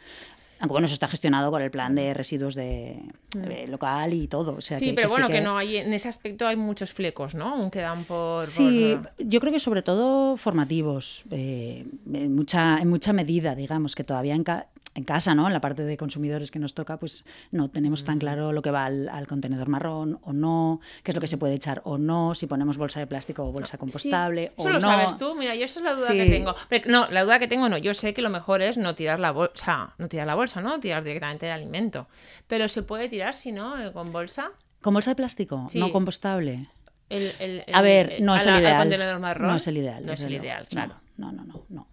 Aunque 0.60 0.74
bueno, 0.74 0.86
eso 0.86 0.94
está 0.94 1.08
gestionado 1.08 1.50
con 1.50 1.60
el 1.64 1.72
plan 1.72 1.96
de 1.96 2.14
residuos 2.14 2.54
de, 2.54 3.02
eh, 3.50 3.66
local 3.68 4.14
y 4.14 4.28
todo. 4.28 4.58
O 4.58 4.62
sea, 4.62 4.78
Mm. 4.78 4.80
sí, 4.80 4.86
que- 4.90 4.94
pero 4.94 5.08
que 5.08 5.14
bueno, 5.14 5.28
que... 5.28 5.42
no 5.42 5.58
hay, 5.58 5.78
en 5.78 5.92
ese 5.92 6.08
aspecto 6.08 6.46
hay 6.46 6.56
muchos 6.56 6.94
flecos, 6.94 7.34
¿no? 7.34 7.56
Aún 7.56 7.72
quedan 7.72 8.04
por... 8.04 8.46
Sí, 8.46 8.96
por- 9.02 9.12
yo 9.28 9.40
creo 9.40 9.52
que 9.52 9.58
sobre 9.60 9.82
todo 9.82 10.38
formativos, 10.38 11.24
eh, 11.32 11.88
en, 12.14 12.36
mucha, 12.36 12.78
en 12.80 12.90
mucha 12.90 13.12
medida, 13.12 13.56
digamos, 13.56 13.96
que 13.96 14.04
todavía 14.04 14.36
en, 14.36 14.44
ca- 14.44 14.68
en 14.94 15.04
casa, 15.06 15.34
¿no? 15.36 15.48
En 15.48 15.54
la 15.54 15.62
parte 15.62 15.84
de 15.84 15.96
consumidores 15.96 16.52
que 16.52 16.60
nos 16.60 16.74
toca, 16.74 16.98
pues 16.98 17.26
no 17.52 17.70
tenemos 17.70 18.04
tan 18.04 18.20
claro 18.20 18.52
lo 18.52 18.62
que 18.62 18.72
va 18.72 18.86
al, 18.86 19.08
al 19.08 19.26
contenedor 19.26 19.70
marrón 19.70 20.20
o 20.24 20.34
no, 20.34 20.82
qué 21.04 21.12
es 21.12 21.16
lo 21.16 21.22
que 21.22 21.28
se 21.28 21.38
puede 21.38 21.54
echar 21.54 21.82
o 21.86 21.98
no, 21.98 22.36
si 22.36 22.46
ponemos 22.48 22.78
bolsa 22.78 23.00
de 23.00 23.08
plástico 23.08 23.44
o 23.46 23.52
bolsa 23.54 23.78
compostable 23.78 24.48
Sí, 24.48 24.54
eso 24.58 24.68
o 24.68 24.72
lo 24.72 24.80
no. 24.80 24.82
sabes 24.82 25.18
tú, 25.18 25.34
mira, 25.36 25.56
yo 25.56 25.64
esa 25.64 25.80
es 25.80 25.84
la 25.86 25.94
duda 25.94 26.08
Sí. 26.08 26.18
que 26.18 26.26
tengo. 26.26 26.56
Pero, 26.68 26.92
no, 26.92 27.08
la 27.10 27.24
duda 27.24 27.40
que 27.40 27.48
tengo 27.48 27.70
no, 27.70 27.78
yo 27.78 27.94
sé 27.94 28.14
que 28.14 28.22
lo 28.22 28.30
mejor 28.30 28.62
es 28.62 28.78
no 28.78 28.94
tirar 28.96 29.20
la 29.22 29.32
bolsa, 29.32 29.94
no 29.98 30.10
tirar 30.10 30.28
la 30.28 30.36
bolsa, 30.36 30.60
¿no? 30.62 30.80
Tirar 30.82 31.04
directamente 31.04 31.46
el 31.46 31.54
alimento. 31.54 32.08
Pero 32.48 32.68
se 32.68 32.84
puede 32.84 33.08
tirar, 33.08 33.34
si 33.34 33.52
no, 33.54 33.80
Eh, 33.82 33.92
con 33.94 34.12
bolsa. 34.12 34.52
¿Con 34.82 34.94
bolsa 34.94 35.12
de 35.12 35.16
plástico? 35.16 35.68
Sí. 35.70 35.80
No 35.80 35.92
compostable. 35.94 36.68
El, 37.08 37.32
el- 37.40 37.64
A 37.74 37.82
ver, 37.82 38.18
no 38.22 38.36
es 38.36 38.46
el 38.46 38.54
al 38.54 38.62
ideal. 38.62 38.78
contenedor 38.78 39.20
marrón. 39.20 39.48
No 39.52 39.56
es 39.56 39.68
el 39.68 39.78
ideal. 39.78 40.06
No 40.06 40.12
es 40.14 40.22
el 40.24 40.34
ideal, 40.34 40.64
No, 40.64 40.70
claro. 40.70 40.96
No, 41.18 41.32
no, 41.32 41.44
no, 41.46 41.64
no. 41.70 41.88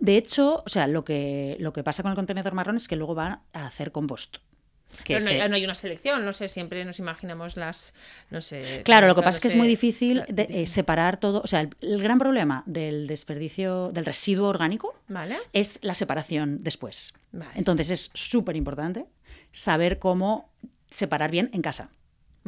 De 0.00 0.16
hecho, 0.16 0.62
o 0.64 0.68
sea, 0.68 0.86
lo 0.86 1.04
que, 1.04 1.56
lo 1.60 1.72
que 1.72 1.82
pasa 1.82 2.02
con 2.02 2.10
el 2.10 2.16
contenedor 2.16 2.54
marrón 2.54 2.76
es 2.76 2.88
que 2.88 2.96
luego 2.96 3.14
va 3.14 3.42
a 3.52 3.66
hacer 3.66 3.92
compost. 3.92 4.38
Que 5.04 5.14
Pero 5.14 5.20
no, 5.20 5.26
se- 5.26 5.48
no 5.50 5.54
hay 5.54 5.64
una 5.64 5.74
selección, 5.74 6.24
no 6.24 6.32
sé, 6.32 6.48
siempre 6.48 6.82
nos 6.84 6.98
imaginamos 6.98 7.56
las, 7.56 7.94
no 8.30 8.40
sé. 8.40 8.82
Claro, 8.84 9.06
lo 9.06 9.14
que 9.14 9.20
pasa 9.22 9.36
es 9.36 9.40
que 9.42 9.48
es 9.48 9.54
muy 9.54 9.68
difícil 9.68 10.24
de, 10.28 10.46
eh, 10.50 10.66
separar 10.66 11.20
todo. 11.20 11.42
O 11.42 11.46
sea, 11.46 11.60
el, 11.60 11.70
el 11.82 12.02
gran 12.02 12.18
problema 12.18 12.62
del 12.66 13.06
desperdicio, 13.06 13.90
del 13.92 14.06
residuo 14.06 14.48
orgánico, 14.48 14.94
Vale. 15.08 15.36
es 15.52 15.78
la 15.82 15.92
separación 15.94 16.60
después. 16.62 17.12
Vale. 17.32 17.50
Entonces 17.54 17.90
es 17.90 18.10
súper 18.14 18.56
importante 18.56 19.04
saber 19.52 19.98
cómo 19.98 20.50
separar 20.90 21.30
bien 21.30 21.50
en 21.52 21.60
casa, 21.60 21.90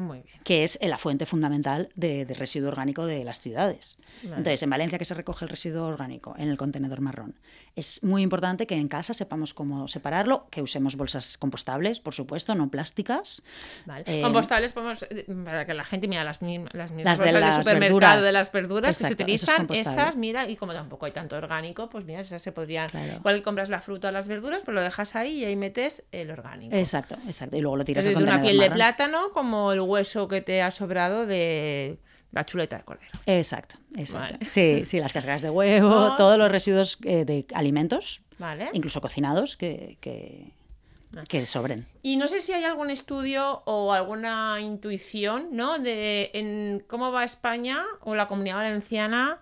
Muy 0.00 0.20
bien. 0.22 0.36
que 0.44 0.64
es 0.64 0.78
la 0.82 0.98
fuente 0.98 1.26
fundamental 1.26 1.88
de, 1.94 2.24
de 2.26 2.34
residuo 2.34 2.68
orgánico 2.68 3.06
de 3.06 3.24
las 3.24 3.40
ciudades. 3.40 3.98
Vale. 4.22 4.36
Entonces, 4.38 4.62
en 4.62 4.70
Valencia 4.70 4.98
que 4.98 5.04
se 5.04 5.14
recoge 5.14 5.44
el 5.44 5.48
residuo 5.48 5.86
orgánico 5.86 6.34
en 6.38 6.48
el 6.48 6.56
contenedor 6.56 7.00
marrón, 7.00 7.34
es 7.76 8.02
muy 8.02 8.22
importante 8.22 8.66
que 8.66 8.74
en 8.74 8.88
casa 8.88 9.14
sepamos 9.14 9.54
cómo 9.54 9.86
separarlo, 9.88 10.46
que 10.50 10.62
usemos 10.62 10.96
bolsas 10.96 11.38
compostables, 11.38 12.00
por 12.00 12.14
supuesto, 12.14 12.54
no 12.54 12.68
plásticas. 12.68 13.42
Vale. 13.86 14.04
Eh, 14.06 14.22
Compostables, 14.22 14.72
podemos, 14.72 15.04
eh, 15.08 15.24
para 15.44 15.64
que 15.66 15.74
la 15.74 15.84
gente 15.84 16.08
mira 16.08 16.24
las, 16.24 16.40
las 16.42 16.42
mismas 16.42 16.74
Las 16.74 17.18
de 17.18 17.24
bolsas 17.32 17.40
las 17.40 17.56
supermercado 17.58 18.00
verduras. 18.00 18.24
de 18.24 18.32
las 18.32 18.52
verduras 18.52 18.98
que 18.98 19.04
se 19.04 19.12
Exacto, 19.12 19.22
eso 19.24 19.34
es 19.34 19.42
utilizan, 19.42 19.66
compostable. 19.66 20.02
esas, 20.02 20.16
mira, 20.16 20.48
y 20.48 20.56
como 20.56 20.72
tampoco 20.72 21.06
hay 21.06 21.12
tanto 21.12 21.36
orgánico, 21.36 21.88
pues 21.88 22.04
mira, 22.04 22.20
esas 22.20 22.42
se 22.42 22.52
podrían. 22.52 22.90
Claro. 22.90 23.14
Igual 23.16 23.36
que 23.36 23.42
compras 23.42 23.68
la 23.68 23.80
fruta 23.80 24.08
o 24.08 24.10
las 24.12 24.28
verduras, 24.28 24.62
pues 24.64 24.74
lo 24.74 24.82
dejas 24.82 25.14
ahí 25.16 25.38
y 25.38 25.44
ahí 25.44 25.56
metes 25.56 26.02
el 26.12 26.30
orgánico. 26.30 26.74
Exacto, 26.74 27.16
exacto. 27.26 27.56
Y 27.56 27.60
luego 27.60 27.76
lo 27.76 27.84
tiras 27.84 28.04
al 28.04 28.10
Desde 28.12 28.22
una 28.22 28.32
contenedor 28.32 28.50
piel 28.50 28.58
de 28.60 28.68
marrón. 28.68 28.76
plátano 28.96 29.30
como 29.32 29.72
el 29.72 29.80
hueso 29.90 30.28
que 30.28 30.40
te 30.40 30.62
ha 30.62 30.70
sobrado 30.70 31.26
de 31.26 31.98
la 32.32 32.46
chuleta 32.46 32.78
de 32.78 32.84
cordero. 32.84 33.10
Exacto, 33.26 33.76
exacto. 33.96 34.34
Vale. 34.34 34.44
Sí, 34.44 34.82
sí, 34.84 35.00
las 35.00 35.12
cáscaras 35.12 35.42
de 35.42 35.50
huevo, 35.50 35.88
No. 35.88 36.16
todos 36.16 36.38
los 36.38 36.50
residuos 36.50 36.98
eh, 37.04 37.24
de 37.24 37.44
alimentos, 37.54 38.22
¿Vale? 38.38 38.70
incluso 38.72 39.00
cocinados, 39.00 39.56
que, 39.56 39.98
que, 40.00 40.52
Ah. 41.16 41.24
que 41.28 41.44
sobren. 41.44 41.88
Y 42.02 42.16
no 42.16 42.28
sé 42.28 42.40
si 42.40 42.52
hay 42.52 42.62
algún 42.62 42.88
estudio 42.88 43.62
o 43.64 43.92
alguna 43.92 44.58
intuición, 44.60 45.48
¿no? 45.50 45.80
De 45.80 46.30
en 46.34 46.84
cómo 46.86 47.10
va 47.10 47.24
España 47.24 47.82
o 48.02 48.14
la 48.14 48.28
Comunidad 48.28 48.58
Valenciana 48.58 49.40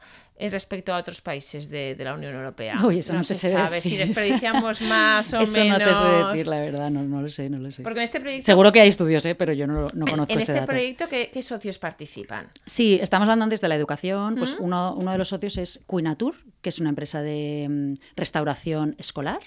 respecto 0.51 0.95
a 0.95 0.99
otros 0.99 1.21
países 1.21 1.69
de, 1.69 1.95
de 1.97 2.05
la 2.05 2.15
Unión 2.15 2.35
Europea. 2.35 2.77
Uy, 2.85 2.99
eso 2.99 3.13
no 3.13 3.25
se 3.25 3.35
te 3.35 3.41
sé 3.41 3.53
sabe 3.53 3.81
si 3.81 3.97
desperdiciamos 3.97 4.81
más 4.83 5.33
o 5.35 5.41
Eso 5.41 5.59
menos. 5.61 5.79
no 5.81 5.85
te 5.85 5.95
sé 5.95 6.05
decir, 6.31 6.47
la 6.47 6.61
verdad, 6.61 6.91
no, 6.91 7.03
no 7.03 7.21
lo 7.23 7.29
sé, 7.29 7.51
no 7.51 7.59
lo 7.59 7.71
sé. 7.71 7.83
Porque 7.83 7.99
en 8.01 8.05
este 8.05 8.21
proyecto, 8.21 8.45
Seguro 8.47 8.71
que 8.71 8.81
hay 8.81 8.89
estudios, 8.89 9.25
¿eh? 9.27 9.35
pero 9.35 9.53
yo 9.53 9.67
no, 9.67 9.87
no 9.95 10.07
conozco 10.07 10.33
en 10.33 10.39
ese 10.39 10.53
este 10.53 10.61
dato. 10.61 10.67
proyecto, 10.67 11.09
¿qué, 11.09 11.31
qué 11.33 11.43
socios 11.43 11.79
participan? 11.79 12.47
Sí, 12.67 12.99
estamos 13.03 13.27
hablando 13.27 13.43
antes 13.45 13.61
de 13.61 13.69
la 13.69 13.75
educación. 13.75 14.37
Pues 14.37 14.57
uno, 14.61 14.95
uno 14.97 15.13
de 15.13 15.19
los 15.19 15.29
socios 15.29 15.59
es 15.59 15.85
Quinatur, 15.89 16.37
que 16.61 16.69
es 16.69 16.79
una 16.79 16.91
empresa 16.91 17.21
de 17.23 17.67
mm, 17.69 17.95
restauración 18.17 18.95
escolar 18.99 19.41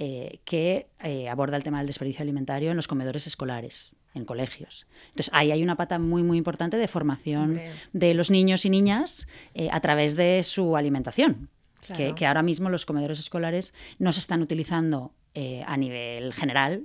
eh, 0.00 0.38
que 0.44 0.86
eh, 1.02 1.28
aborda 1.28 1.56
el 1.56 1.64
tema 1.64 1.78
del 1.78 1.88
desperdicio 1.88 2.22
alimentario 2.22 2.70
en 2.70 2.76
los 2.76 2.86
comedores 2.86 3.26
escolares, 3.26 3.96
en 4.14 4.24
colegios. 4.24 4.86
Entonces, 5.08 5.30
ahí 5.34 5.50
hay 5.50 5.60
una 5.60 5.74
pata 5.74 5.98
muy, 5.98 6.22
muy 6.22 6.38
importante 6.38 6.76
de 6.76 6.86
formación 6.86 7.60
de 7.92 8.14
los 8.14 8.30
niños 8.30 8.64
y 8.64 8.70
niñas 8.70 9.26
eh, 9.54 9.68
a 9.72 9.80
través 9.80 10.14
de 10.14 10.44
su 10.44 10.76
alimentación. 10.76 11.50
Claro. 11.84 11.96
Que, 11.96 12.14
que 12.14 12.26
ahora 12.26 12.42
mismo 12.42 12.70
los 12.70 12.86
comedores 12.86 13.18
escolares 13.18 13.74
no 13.98 14.12
se 14.12 14.20
están 14.20 14.40
utilizando 14.40 15.12
eh, 15.34 15.62
a 15.66 15.76
nivel 15.76 16.32
general 16.32 16.84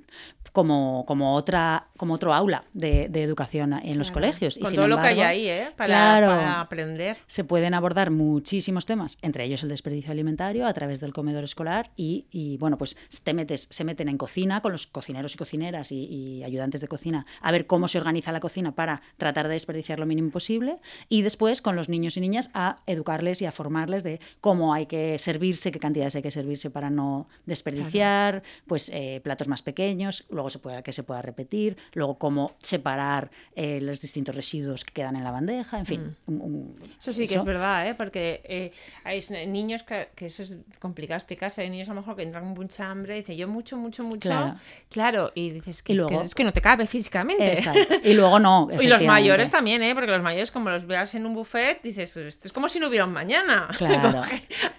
como, 0.54 1.04
como, 1.08 1.34
otra, 1.34 1.88
como 1.98 2.14
otro 2.14 2.34
aula 2.34 2.64
de, 2.74 3.10
de 3.10 3.24
educación 3.24 3.74
en 3.74 3.98
los 3.98 4.12
colegios. 4.12 4.56
Y 4.58 4.66
sin 4.66 4.76
todo 4.76 4.88
lo 4.88 5.02
que 5.02 5.08
hay 5.08 5.22
ahí, 5.22 5.48
¿eh? 5.48 5.70
Para, 5.76 5.88
claro, 5.88 6.28
para 6.28 6.62
aprender. 6.62 7.18
se 7.26 7.44
pueden 7.44 7.74
abordar 7.74 8.12
muchísimos 8.12 8.86
temas, 8.86 9.18
entre 9.24 9.46
ellos 9.46 9.64
el 9.64 9.70
desperdicio 9.70 10.12
alimentario 10.12 10.68
a 10.68 10.74
través 10.74 11.00
del 11.00 11.12
comedor 11.12 11.44
escolar 11.44 11.90
y, 11.96 12.28
y, 12.32 12.58
bueno, 12.58 12.78
pues 12.78 12.96
te 13.24 13.34
metes, 13.34 13.68
se 13.72 13.84
meten 13.84 14.10
en 14.10 14.18
cocina 14.18 14.62
con 14.62 14.72
los 14.72 14.86
cocineros 14.86 15.34
y 15.34 15.38
cocineras 15.38 15.92
y, 15.92 16.04
y 16.06 16.44
ayudantes 16.44 16.82
de 16.82 16.88
cocina 16.88 17.26
a 17.42 17.52
ver 17.52 17.66
cómo 17.66 17.88
se 17.88 17.98
organiza 17.98 18.32
la 18.32 18.40
cocina 18.40 18.74
para 18.74 19.02
tratar 19.18 19.48
de 19.48 19.54
desperdiciar 19.54 19.98
lo 19.98 20.06
mínimo 20.06 20.30
posible 20.30 20.78
y 21.10 21.24
después 21.24 21.62
con 21.62 21.76
los 21.76 21.90
niños 21.90 22.16
y 22.18 22.22
niñas 22.22 22.52
a 22.54 22.78
educarles 22.86 23.42
y 23.42 23.46
a 23.48 23.52
formarles 23.52 24.04
de 24.04 24.20
cómo 24.40 24.74
hay 24.74 24.86
que 24.86 25.18
servirse, 25.18 25.72
qué 25.72 25.80
cantidades 25.80 26.16
hay 26.16 26.22
que 26.22 26.32
servirse 26.32 26.70
para 26.70 26.90
no 26.90 27.28
desperdiciar, 27.46 28.33
pues 28.68 28.90
eh, 28.94 29.22
platos 29.24 29.48
más 29.48 29.62
pequeños, 29.62 30.26
luego 30.30 30.50
se 30.50 30.60
pueda, 30.60 30.82
que 30.82 30.92
se 30.94 31.04
pueda 31.04 31.22
repetir, 31.22 31.78
luego 31.94 32.18
cómo 32.18 32.56
separar 32.62 33.30
eh, 33.56 33.80
los 33.82 34.02
distintos 34.02 34.34
residuos 34.36 34.84
que 34.84 34.94
quedan 34.94 35.16
en 35.16 35.24
la 35.24 35.32
bandeja, 35.32 35.78
en 35.80 35.86
fin. 35.86 36.16
un- 36.28 36.42
un- 36.42 36.76
Eso 37.00 37.14
sí 37.14 37.28
que 37.28 37.36
es 37.36 37.44
verdad, 37.46 37.88
¿eh? 37.88 37.96
porque 37.96 38.42
eh, 38.46 38.72
hay 39.04 39.22
niños 39.48 39.84
que, 39.84 40.10
que 40.16 40.28
eso 40.28 40.44
es 40.44 40.58
complicado 40.80 41.18
explicarse. 41.18 41.62
Hay 41.62 41.70
niños 41.70 41.90
a 41.90 41.94
lo 41.94 42.02
mejor 42.02 42.16
que 42.16 42.24
entran 42.24 42.44
con 42.46 42.54
mucha 42.54 42.90
hambre 42.90 43.18
y 43.18 43.20
dicen 43.20 43.38
yo 43.38 43.48
mucho, 43.48 43.78
mucho, 43.78 44.04
mucho. 44.04 44.30
Claro. 44.30 44.56
Claro, 44.90 45.32
y 45.36 45.50
dices 45.52 45.84
que, 45.84 45.94
Y 45.94 45.98
es 45.98 46.04
que- 46.06 46.10
luego- 46.14 46.26
es 46.26 46.36
que 46.36 46.44
no 46.44 46.54
te 46.54 46.62
cabe 46.62 46.88
físicamente. 46.88 47.52
Exacto. 47.54 47.96
Y 48.04 48.14
luego 48.14 48.40
no. 48.40 48.68
Y 48.80 48.88
los 48.88 49.04
mayores 49.04 49.52
también, 49.52 49.82
¿eh? 49.84 49.94
Porque 49.96 50.12
los 50.12 50.22
mayores, 50.24 50.52
como 50.52 50.70
los 50.70 50.86
veas 50.88 51.14
en 51.16 51.26
un 51.26 51.34
buffet, 51.36 51.82
dices, 51.84 52.16
esto 52.18 52.48
es 52.48 52.54
como 52.54 52.70
si 52.70 52.80
no 52.80 52.88
hubiera 52.88 53.06
un 53.06 53.14
mañana. 53.14 53.68
Claro. 53.78 54.22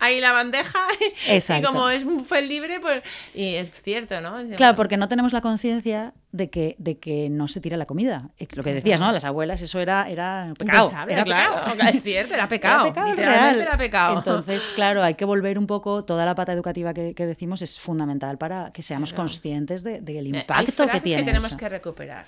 Ahí 0.01 0.21
la 0.21 0.33
bandeja 0.33 0.79
y, 1.29 1.33
Exacto. 1.33 1.63
y 1.63 1.67
como 1.73 1.89
es 1.91 2.05
un 2.05 2.19
buffet 2.19 2.45
libre, 2.47 2.81
pues... 2.81 3.03
Y 3.35 3.44
es 3.55 3.71
cierto, 3.83 4.21
¿no? 4.21 4.37
Claro, 4.57 4.75
porque 4.77 4.97
no 4.97 5.09
tenemos 5.09 5.33
la 5.33 5.41
conciencia 5.41 6.13
de 6.33 6.51
que, 6.51 6.75
de 6.79 6.99
que 6.99 7.29
no 7.31 7.47
se 7.49 7.61
tira 7.61 7.77
la 7.77 7.87
comida. 7.87 8.31
Lo 8.55 8.63
que 8.63 8.75
decías, 8.75 8.99
¿no? 9.01 9.13
Las 9.13 9.25
abuelas, 9.25 9.61
eso 9.63 9.81
era, 9.81 10.09
era 10.11 10.53
pecado. 10.59 10.91
Era 11.09 11.25
claro. 11.25 11.73
pecado. 11.73 11.91
Es 11.95 12.03
cierto, 12.03 12.35
era 12.35 12.49
pecado. 12.49 12.85
Era 12.87 12.93
pecado 12.95 13.11
literalmente 13.11 13.53
real. 13.57 13.61
era 13.69 13.77
pecado. 13.77 14.19
Entonces, 14.19 14.73
claro, 14.75 15.03
hay 15.03 15.15
que 15.15 15.25
volver 15.25 15.59
un 15.59 15.67
poco, 15.67 16.05
toda 16.05 16.25
la 16.27 16.35
pata 16.35 16.53
educativa 16.53 16.93
que, 16.95 17.15
que 17.15 17.27
decimos 17.27 17.63
es 17.63 17.79
fundamental 17.79 18.39
para 18.39 18.73
que 18.73 18.83
seamos 18.83 19.11
Claro. 19.13 19.25
conscientes 19.25 19.83
de- 19.85 20.01
del 20.01 20.27
Eh, 20.27 20.31
hay 20.35 20.41
impacto 20.41 20.89
que 20.89 21.01
tiene 21.01 21.23
tenemos 21.23 21.49
eso. 21.49 21.57
que 21.57 21.69
recuperar. 21.69 22.27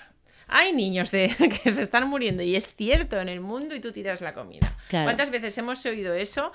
Hay 0.49 0.71
niños 0.71 1.11
de, 1.11 1.27
que 1.63 1.71
se 1.73 1.81
están 1.81 2.07
muriendo 2.09 2.41
y 2.41 2.55
es 2.55 2.73
cierto 2.73 3.19
en 3.19 3.27
el 3.27 3.41
mundo 3.41 3.75
y 3.75 3.81
tú 3.81 3.91
tiras 3.91 4.21
la 4.21 4.33
comida. 4.33 4.73
Claro. 4.87 5.03
¿Cuántas 5.05 5.29
veces 5.29 5.57
hemos 5.57 5.85
oído 5.85 6.13
eso? 6.13 6.53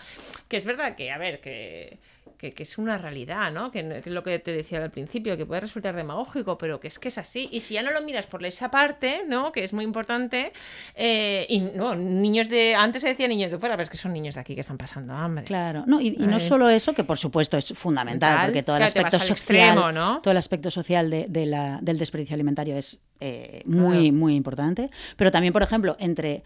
Que 0.49 0.57
es 0.57 0.65
verdad 0.65 0.95
que, 0.97 1.11
a 1.13 1.19
ver, 1.19 1.43
que, 1.43 1.99
que, 2.43 2.53
que 2.53 2.65
es 2.65 2.77
una 2.77 2.99
realidad, 2.99 3.53
¿no? 3.53 3.71
Que, 3.71 4.03
es 4.05 4.07
lo 4.09 4.25
que 4.25 4.37
te 4.41 4.53
decía 4.53 4.83
al 4.83 4.91
principio, 4.91 5.37
que 5.37 5.47
puede 5.47 5.61
resultar 5.61 5.95
demagógico, 5.95 6.59
pero 6.59 6.81
que 6.81 6.89
es 6.89 6.99
que 6.99 7.07
es 7.07 7.17
así. 7.17 7.49
Y 7.53 7.61
si 7.61 7.75
ya 7.75 7.83
no 7.85 7.93
lo 7.93 8.03
miras 8.03 8.27
por 8.27 8.45
esa 8.45 8.69
parte, 8.69 9.23
¿no? 9.29 9.53
Que 9.53 9.63
es 9.63 9.73
muy 9.73 9.85
importante. 9.85 10.53
eh, 10.97 11.47
y 11.49 11.61
no, 11.61 11.95
niños 11.95 12.49
de. 12.49 12.75
Antes 12.75 13.03
se 13.03 13.09
decía 13.11 13.29
niños 13.29 13.53
de 13.53 13.59
fuera, 13.59 13.77
pero 13.77 13.85
es 13.85 13.91
que 13.91 13.97
son 13.97 14.13
niños 14.13 14.35
de 14.35 14.41
aquí 14.41 14.55
que 14.57 14.61
están 14.63 14.77
pasando 14.77 15.15
hambre. 15.15 15.45
Claro, 15.45 15.85
no, 15.87 16.01
y, 16.01 16.17
y 16.19 16.27
no 16.27 16.35
Ay. 16.35 16.41
solo 16.41 16.69
eso, 16.69 16.95
que 16.95 17.05
por 17.05 17.17
supuesto 17.17 17.57
es 17.57 17.73
fundamental, 17.79 18.47
porque 18.47 18.65
todo 18.65 18.77
el 18.77 18.81
Claro, 18.81 18.89
aspecto 19.07 19.19
social, 19.21 19.69
extremo, 19.69 19.93
¿no? 19.93 20.21
todo 20.21 20.33
el 20.33 20.39
aspecto 20.39 20.71
social 20.73 21.11
de, 21.11 21.27
de 21.29 21.47
la- 21.47 21.79
del 21.81 21.97
desperdicio 21.99 22.35
alimentario 22.35 22.77
es, 22.77 22.99
eh, 23.25 23.63
muy, 23.67 24.11
muy 24.11 24.35
importante. 24.35 24.91
Pero 25.17 25.31
también, 25.31 25.53
por 25.53 25.63
ejemplo, 25.63 25.95
entre 26.01 26.43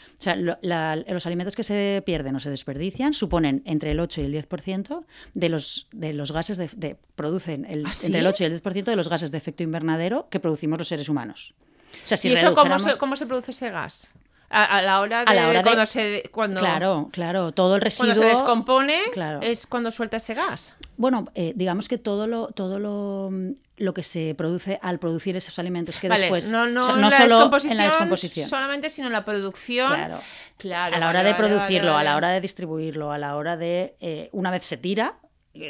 los 0.60 1.26
alimentos 1.26 1.56
que 1.56 1.62
se 1.62 2.02
pierden 2.04 2.36
o 2.36 2.40
se 2.40 2.50
desperdician 2.50 3.14
suponen 3.14 3.62
entre 3.64 3.92
el 3.92 4.00
8 4.00 4.20
y 4.20 4.24
el 4.24 4.34
10% 4.34 5.04
de 5.32 5.48
los, 5.48 5.88
de 5.92 6.12
los 6.12 6.32
gases 6.32 6.58
de, 6.58 6.98
producen 7.14 7.64
el, 7.64 7.86
¿Ah, 7.86 7.92
entre 8.04 8.20
el 8.20 8.26
8 8.26 8.42
y 8.42 8.46
el 8.46 8.62
10% 8.62 8.84
de 8.84 8.96
los 8.96 9.08
gases 9.08 9.30
de 9.30 9.38
efecto 9.38 9.62
invernadero 9.62 10.28
que 10.28 10.38
producimos 10.38 10.78
los 10.78 10.88
seres 10.88 11.08
humanos. 11.08 11.54
O 12.04 12.08
sea, 12.08 12.18
si 12.18 12.28
¿Y 12.28 12.34
eso 12.34 12.54
cómo 12.54 12.78
se, 12.78 12.98
cómo 12.98 13.16
se 13.16 13.24
produce 13.24 13.52
ese 13.52 13.70
gas? 13.70 14.10
A, 14.50 14.82
la 14.82 15.00
hora 15.00 15.24
de, 15.24 15.62
cuando 15.62 15.86
se 15.86 16.22
cuando 16.30 16.60
claro 16.60 17.08
claro 17.10 17.50
todo 17.50 17.74
el 17.74 17.80
residuo 17.80 18.14
cuando 18.14 18.22
se 18.22 18.28
descompone 18.28 19.00
es 19.40 19.66
cuando 19.66 19.90
suelta 19.90 20.18
ese 20.18 20.34
gas 20.34 20.76
bueno 20.96 21.26
eh, 21.34 21.52
digamos 21.56 21.88
que 21.88 21.98
todo 21.98 22.26
lo 22.26 22.48
todo 22.48 22.78
lo, 22.78 23.30
lo, 23.76 23.94
que 23.94 24.02
se 24.02 24.34
produce 24.34 24.78
al 24.82 24.98
producir 24.98 25.36
esos 25.36 25.58
alimentos 25.58 25.98
que 25.98 26.08
después 26.08 26.50
no, 26.50 26.66
no, 26.66 26.96
no 26.96 27.10
solo 27.10 27.50
en 27.64 27.76
la 27.76 27.84
descomposición 27.84 28.48
solamente 28.48 28.90
sino 28.90 29.06
en 29.06 29.12
la 29.12 29.24
producción 29.24 29.88
claro, 29.88 30.20
claro 30.56 30.96
a 30.96 30.98
la 30.98 31.08
hora 31.08 31.22
de 31.22 31.34
producirlo 31.34 31.96
a 31.96 32.02
la 32.02 32.16
hora 32.16 32.30
de 32.30 32.40
distribuirlo 32.40 33.12
a 33.12 33.18
la 33.18 33.36
hora 33.36 33.56
de 33.56 33.96
eh, 34.00 34.28
una 34.32 34.50
vez 34.50 34.64
se 34.64 34.76
tira 34.76 35.16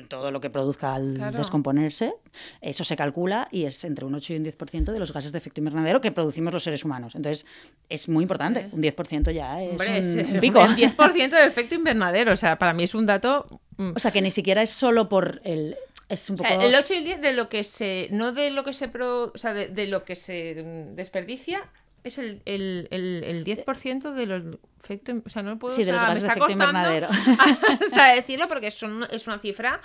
todo 0.08 0.30
lo 0.30 0.40
que 0.40 0.50
produzca 0.50 0.94
al 0.94 1.32
descomponerse, 1.32 2.14
eso 2.60 2.84
se 2.84 2.96
calcula 2.96 3.48
y 3.50 3.64
es 3.64 3.84
entre 3.84 4.04
un 4.04 4.14
8 4.14 4.34
y 4.34 4.36
un 4.36 4.44
10% 4.44 4.92
de 4.92 4.98
los 4.98 5.12
gases 5.12 5.32
de 5.32 5.38
efecto 5.38 5.60
invernadero 5.60 6.00
que 6.00 6.12
producimos 6.12 6.52
los 6.52 6.62
seres 6.62 6.84
humanos. 6.84 7.14
Entonces, 7.14 7.46
es 7.88 8.08
muy 8.08 8.22
importante. 8.22 8.68
Un 8.72 8.82
10% 8.82 9.32
ya 9.32 9.62
es 9.62 10.06
un, 10.32 10.40
pico. 10.40 10.60
Un 10.60 10.76
10% 10.76 11.30
de 11.30 11.44
efecto 11.44 11.74
invernadero. 11.74 12.32
O 12.32 12.36
sea, 12.36 12.58
para 12.58 12.72
mí 12.72 12.84
es 12.84 12.94
un 12.94 13.06
dato... 13.06 13.60
Mm. 13.76 13.92
O 13.96 13.98
sea, 13.98 14.10
que 14.10 14.22
ni 14.22 14.30
siquiera 14.30 14.62
es 14.62 14.70
solo 14.70 15.08
por 15.08 15.40
el... 15.44 15.76
Es 16.08 16.30
un 16.30 16.36
poco... 16.36 16.48
el 16.48 16.74
8 16.74 16.94
y 16.94 16.96
el 16.98 17.04
10 17.04 17.20
de 17.20 17.32
lo 17.32 17.48
que 17.48 17.64
se... 17.64 18.08
No 18.10 18.32
de 18.32 18.50
lo 18.50 18.64
que 18.64 18.72
se... 18.72 18.90
o 18.96 19.32
sea, 19.34 19.54
de 19.54 19.86
lo 19.86 20.04
que 20.04 20.16
se 20.16 20.64
desperdicia, 20.94 21.68
es 22.04 22.18
el, 22.18 22.40
el, 22.44 22.88
el, 22.90 23.24
el 23.24 23.44
10% 23.44 24.14
de 24.14 24.26
los 24.26 24.58
efectos. 24.82 25.16
O 25.26 25.28
sea, 25.28 25.42
no 25.42 25.58
puedo. 25.58 25.74
Sí, 25.74 25.84
de 25.84 25.92
los 25.92 26.02
gases 26.02 26.22
de 26.22 26.28
efecto 26.28 26.50
invernadero. 26.50 27.08
hasta 27.84 28.06
decirlo 28.14 28.48
porque 28.48 28.68
es, 28.68 28.80
es 29.10 29.26
una 29.26 29.38
cifra 29.40 29.80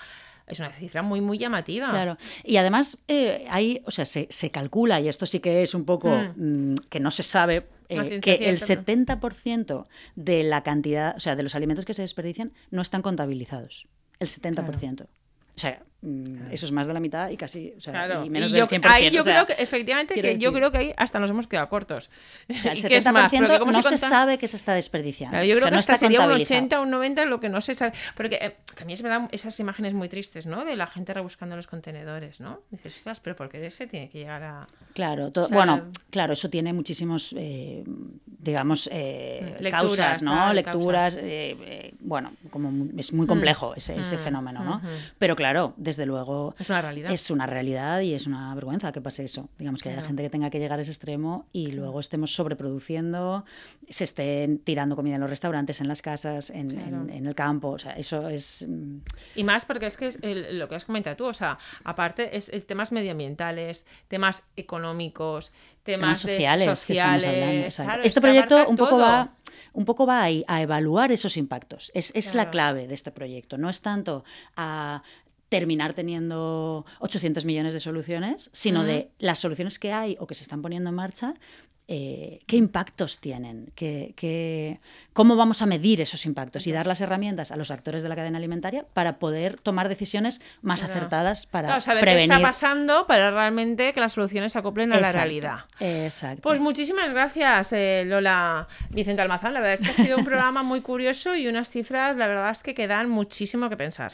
es 0.47 0.59
una 0.59 0.71
cifra 0.71 1.01
muy, 1.01 1.21
muy 1.21 1.37
llamativa. 1.37 1.87
Claro. 1.87 2.17
Y 2.43 2.57
además, 2.57 2.97
eh, 3.07 3.45
hay, 3.49 3.81
o 3.85 3.91
sea, 3.91 4.05
se, 4.05 4.27
se, 4.29 4.51
calcula, 4.51 4.99
y 4.99 5.07
esto 5.07 5.25
sí 5.25 5.39
que 5.39 5.63
es 5.63 5.73
un 5.73 5.85
poco 5.85 6.09
mm. 6.09 6.73
Mm, 6.73 6.75
que 6.89 6.99
no 6.99 7.09
se 7.09 7.23
sabe, 7.23 7.65
eh, 7.91 8.19
que 8.21 8.49
el 8.49 8.57
70% 8.57 9.87
de 10.15 10.43
la 10.43 10.63
cantidad, 10.63 11.15
o 11.15 11.19
sea, 11.19 11.35
de 11.35 11.43
los 11.43 11.55
alimentos 11.55 11.85
que 11.85 11.93
se 11.93 12.01
desperdician 12.01 12.53
no 12.69 12.81
están 12.81 13.01
contabilizados. 13.01 13.87
El 14.19 14.27
70%. 14.27 15.03
O 15.03 15.07
sea, 15.55 15.83
mm, 16.01 16.51
eso 16.51 16.65
es 16.65 16.71
más 16.71 16.87
de 16.87 16.93
la 16.93 16.99
mitad 16.99 17.29
y 17.29 17.37
casi, 17.37 17.73
o 17.77 17.81
sea, 17.81 18.23
y 18.25 18.29
menos 18.29 18.51
del 18.51 18.65
100%. 18.67 18.85
Ahí 18.87 19.09
yo 19.09 19.23
creo 19.23 19.45
que, 19.45 19.53
efectivamente, 19.53 20.13
que 20.13 20.37
yo 20.37 20.51
creo 20.53 20.71
que 20.71 20.77
ahí 20.77 20.93
hasta 20.97 21.19
nos 21.19 21.29
hemos 21.29 21.47
quedado 21.47 21.69
cortos. 21.69 22.09
O 22.49 22.53
sea, 22.61 22.73
el 22.73 22.77
70% 22.81 23.71
no 23.71 23.83
se, 23.83 23.97
sabe 23.97 24.37
que 24.37 24.47
se 24.47 24.57
está 24.57 24.73
desperdiciando. 24.73 25.43
yo 25.43 25.57
creo 25.57 25.69
que 25.69 25.77
hasta 25.77 25.97
sería 25.97 26.25
un 26.25 26.31
80 26.31 26.79
o 26.79 26.83
un 26.83 26.91
90 26.91 27.25
lo 27.25 27.39
que 27.39 27.49
no 27.49 27.61
se 27.61 27.75
sabe. 27.75 27.93
Porque 28.15 28.37
eh, 28.41 28.57
también 28.77 28.97
se 28.97 29.03
me 29.03 29.09
dan 29.09 29.29
esas 29.31 29.59
imágenes 29.59 29.93
muy 29.93 30.09
tristes, 30.09 30.45
¿no? 30.45 30.65
De 30.65 30.75
la 30.75 30.87
gente 30.87 31.13
rebuscando 31.13 31.55
los 31.55 31.67
contenedores, 31.67 32.39
¿no? 32.39 32.61
Dices, 32.69 32.97
ostras, 32.97 33.19
pero 33.19 33.35
¿por 33.35 33.49
qué 33.49 33.65
ese 33.65 33.87
tiene 33.87 34.09
que 34.09 34.19
llegar 34.19 34.43
a...? 34.43 34.67
Claro, 34.93 35.31
bueno, 35.51 35.89
claro, 36.09 36.33
eso 36.33 36.49
tiene 36.49 36.73
muchísimos, 36.73 37.33
eh, 37.37 37.83
digamos, 38.25 38.89
eh, 38.91 39.55
causas, 39.71 40.21
¿no? 40.21 40.53
Lecturas, 40.53 41.19
bueno, 42.01 42.31
como 42.49 42.71
es 42.97 43.13
muy 43.13 43.25
mm. 43.25 43.29
complejo 43.29 43.73
ese, 43.75 43.99
ese 43.99 44.17
mm. 44.17 44.19
fenómeno, 44.19 44.63
¿no? 44.63 44.81
Pero 45.17 45.35
claro, 45.35 45.73
desde 45.91 46.05
luego. 46.05 46.55
Es 46.57 46.69
una 46.69 46.81
realidad. 46.81 47.11
Es 47.11 47.29
una 47.29 47.45
realidad 47.45 47.99
y 48.01 48.13
es 48.13 48.25
una 48.25 48.55
vergüenza 48.55 48.91
que 48.91 49.01
pase 49.01 49.25
eso. 49.25 49.49
Digamos 49.57 49.81
que 49.81 49.89
haya 49.89 50.01
gente 50.01 50.23
que 50.23 50.29
tenga 50.29 50.49
que 50.49 50.59
llegar 50.59 50.79
a 50.79 50.81
ese 50.81 50.91
extremo 50.91 51.45
y 51.51 51.71
luego 51.71 51.99
estemos 51.99 52.33
sobreproduciendo, 52.33 53.43
se 53.89 54.05
estén 54.05 54.59
tirando 54.59 54.95
comida 54.95 55.15
en 55.15 55.21
los 55.21 55.29
restaurantes, 55.29 55.81
en 55.81 55.87
las 55.87 56.01
casas, 56.01 56.49
en, 56.49 56.71
el 57.09 57.35
campo. 57.35 57.69
O 57.69 57.79
sea, 57.79 57.93
eso 57.93 58.29
es. 58.29 58.65
Mm, 58.67 58.99
y 59.35 59.43
más 59.43 59.65
porque 59.65 59.87
es 59.87 59.97
que 59.97 60.07
es 60.07 60.19
lo 60.21 60.69
que 60.69 60.75
has 60.75 60.85
comentado 60.85 61.15
tú, 61.17 61.25
o 61.25 61.33
sea, 61.33 61.57
aparte 61.83 62.37
es 62.37 62.49
temas 62.65 62.91
medioambientales, 62.91 63.85
temas 64.07 64.47
económicos, 64.55 65.51
temas, 65.83 66.19
sociales, 66.19 66.85
que 66.85 66.93
estamos 66.93 67.25
hablando. 67.25 68.03
este 68.03 68.21
proyecto 68.21 68.67
un 68.69 68.77
poco 68.77 68.97
va 68.97 69.31
un 69.73 69.85
poco 69.85 70.05
va 70.05 70.23
a, 70.23 70.61
evaluar 70.61 71.11
esos 71.11 71.37
impactos. 71.37 71.91
Es, 71.93 72.13
es 72.15 72.35
la 72.35 72.49
clave 72.49 72.87
de 72.87 72.93
este 72.93 73.11
proyecto. 73.11 73.57
No 73.57 73.69
es 73.69 73.81
tanto 73.81 74.23
a 74.55 75.03
terminar 75.51 75.93
teniendo 75.93 76.85
800 76.99 77.43
millones 77.43 77.73
de 77.73 77.81
soluciones, 77.81 78.49
sino 78.53 78.85
de 78.85 79.11
las 79.19 79.39
soluciones 79.39 79.79
que 79.79 79.91
hay 79.91 80.15
o 80.17 80.25
que 80.25 80.33
se 80.33 80.43
están 80.43 80.61
poniendo 80.61 80.91
en 80.91 80.95
marcha, 80.95 81.33
eh, 81.89 82.39
qué 82.47 82.55
impactos 82.55 83.19
tienen, 83.19 83.69
¿Qué, 83.75 84.79
cómo 85.11 85.35
vamos 85.35 85.61
a 85.61 85.65
medir 85.65 85.99
esos 85.99 86.25
impactos 86.25 86.65
y 86.67 86.71
dar 86.71 86.87
las 86.87 87.01
herramientas 87.01 87.51
a 87.51 87.57
los 87.57 87.69
actores 87.69 88.01
de 88.01 88.07
la 88.07 88.15
cadena 88.15 88.37
alimentaria 88.37 88.85
para 88.93 89.19
poder 89.19 89.59
tomar 89.59 89.89
decisiones 89.89 90.41
más 90.61 90.83
acertadas 90.83 91.47
para 91.47 91.67
claro, 91.67 91.81
saber 91.81 92.03
prevenir. 92.03 92.29
qué 92.29 92.35
está 92.35 92.47
pasando 92.47 93.05
para 93.07 93.31
realmente 93.31 93.91
que 93.91 93.99
las 93.99 94.13
soluciones 94.13 94.53
se 94.53 94.59
acoplen 94.59 94.93
a 94.93 95.01
la 95.01 95.11
realidad. 95.11 95.65
Exacto. 95.81 96.43
Pues 96.43 96.61
muchísimas 96.61 97.11
gracias, 97.11 97.73
eh, 97.73 98.03
Lola 98.05 98.69
Vicente 98.91 99.21
Almazán. 99.21 99.53
La 99.53 99.59
verdad 99.59 99.73
es 99.73 99.81
que 99.81 99.89
ha 99.89 100.05
sido 100.05 100.17
un 100.17 100.23
programa 100.31 100.63
muy 100.63 100.79
curioso 100.79 101.35
y 101.35 101.49
unas 101.49 101.69
cifras, 101.69 102.15
la 102.15 102.27
verdad 102.27 102.51
es 102.51 102.63
que 102.63 102.73
quedan 102.73 103.09
muchísimo 103.09 103.69
que 103.69 103.75
pensar. 103.75 104.13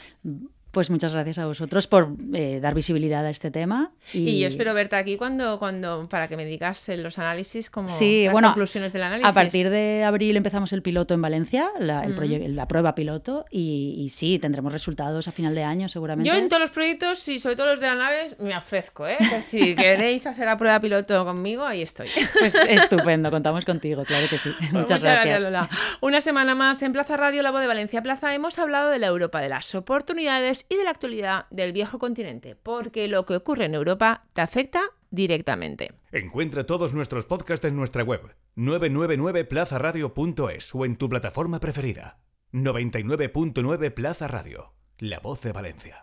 Pues 0.78 0.90
muchas 0.90 1.12
gracias 1.12 1.38
a 1.38 1.46
vosotros 1.46 1.88
por 1.88 2.08
eh, 2.34 2.60
dar 2.62 2.72
visibilidad 2.72 3.26
a 3.26 3.30
este 3.30 3.50
tema. 3.50 3.90
Y... 4.12 4.38
yo 4.38 4.46
espero 4.46 4.74
verte 4.74 4.94
aquí 4.94 5.16
cuando, 5.16 5.58
cuando 5.58 6.08
para 6.08 6.28
que 6.28 6.36
me 6.36 6.44
digas 6.44 6.88
los 6.96 7.18
análisis 7.18 7.68
como 7.68 7.88
las 7.88 8.42
conclusiones 8.42 8.92
del 8.92 9.02
análisis. 9.02 9.28
A 9.28 9.32
partir 9.32 9.70
de 9.70 10.04
abril 10.04 10.36
empezamos 10.36 10.72
el 10.72 10.82
piloto 10.82 11.14
en 11.14 11.22
Valencia, 11.22 11.72
la, 11.80 12.04
el 12.04 12.54
la 12.54 12.68
prueba 12.68 12.94
piloto, 12.94 13.44
y, 13.50 14.06
sí, 14.12 14.38
tendremos 14.38 14.72
resultados 14.72 15.26
a 15.26 15.32
final 15.32 15.52
de 15.56 15.64
año 15.64 15.88
seguramente. 15.88 16.30
Yo 16.30 16.36
en 16.36 16.48
todos 16.48 16.62
los 16.62 16.70
proyectos 16.70 17.26
y 17.26 17.40
sobre 17.40 17.56
todo 17.56 17.66
los 17.66 17.80
de 17.80 17.88
la 17.88 17.96
nave 17.96 18.36
me 18.38 18.56
ofrezco, 18.56 19.08
¿eh? 19.08 19.18
si 19.42 19.74
queréis 19.74 20.28
hacer 20.28 20.46
la 20.46 20.56
prueba 20.56 20.78
piloto 20.78 21.24
conmigo, 21.24 21.64
ahí 21.64 21.82
estoy. 21.82 22.06
Pues 22.38 22.54
estupendo, 22.54 23.32
contamos 23.32 23.64
contigo, 23.64 24.04
claro 24.04 24.28
que 24.30 24.38
sí. 24.38 24.50
Pues 24.58 24.72
muchas, 24.72 25.02
gracias. 25.02 25.42
Lola. 25.42 25.68
Una 26.00 26.20
semana 26.20 26.54
más 26.54 26.82
en 26.82 26.92
Plaza 26.92 27.16
Radio, 27.16 27.42
la 27.42 27.50
voz 27.50 27.62
de 27.62 27.66
Valencia 27.66 28.00
Plaza, 28.00 28.32
hemos 28.32 28.60
hablado 28.60 28.90
de 28.90 29.00
la 29.00 29.08
Europa 29.08 29.40
de 29.40 29.48
las 29.48 29.74
oportunidades 29.74 30.66
y 30.68 30.76
de 30.76 30.84
la 30.84 30.90
actualidad 30.90 31.46
del 31.50 31.72
viejo 31.72 31.98
continente, 31.98 32.54
porque 32.56 33.08
lo 33.08 33.26
que 33.26 33.36
ocurre 33.36 33.64
en 33.64 33.74
Europa 33.74 34.26
te 34.32 34.42
afecta 34.42 34.82
directamente. 35.10 35.92
Encuentra 36.12 36.64
todos 36.64 36.94
nuestros 36.94 37.26
podcasts 37.26 37.66
en 37.66 37.76
nuestra 37.76 38.02
web 38.02 38.34
999plazaradio.es 38.56 40.74
o 40.74 40.84
en 40.84 40.96
tu 40.96 41.08
plataforma 41.08 41.60
preferida. 41.60 42.18
99.9 42.52 43.92
Plaza 43.92 44.28
Radio, 44.28 44.74
la 44.98 45.20
voz 45.20 45.42
de 45.42 45.52
Valencia. 45.52 45.96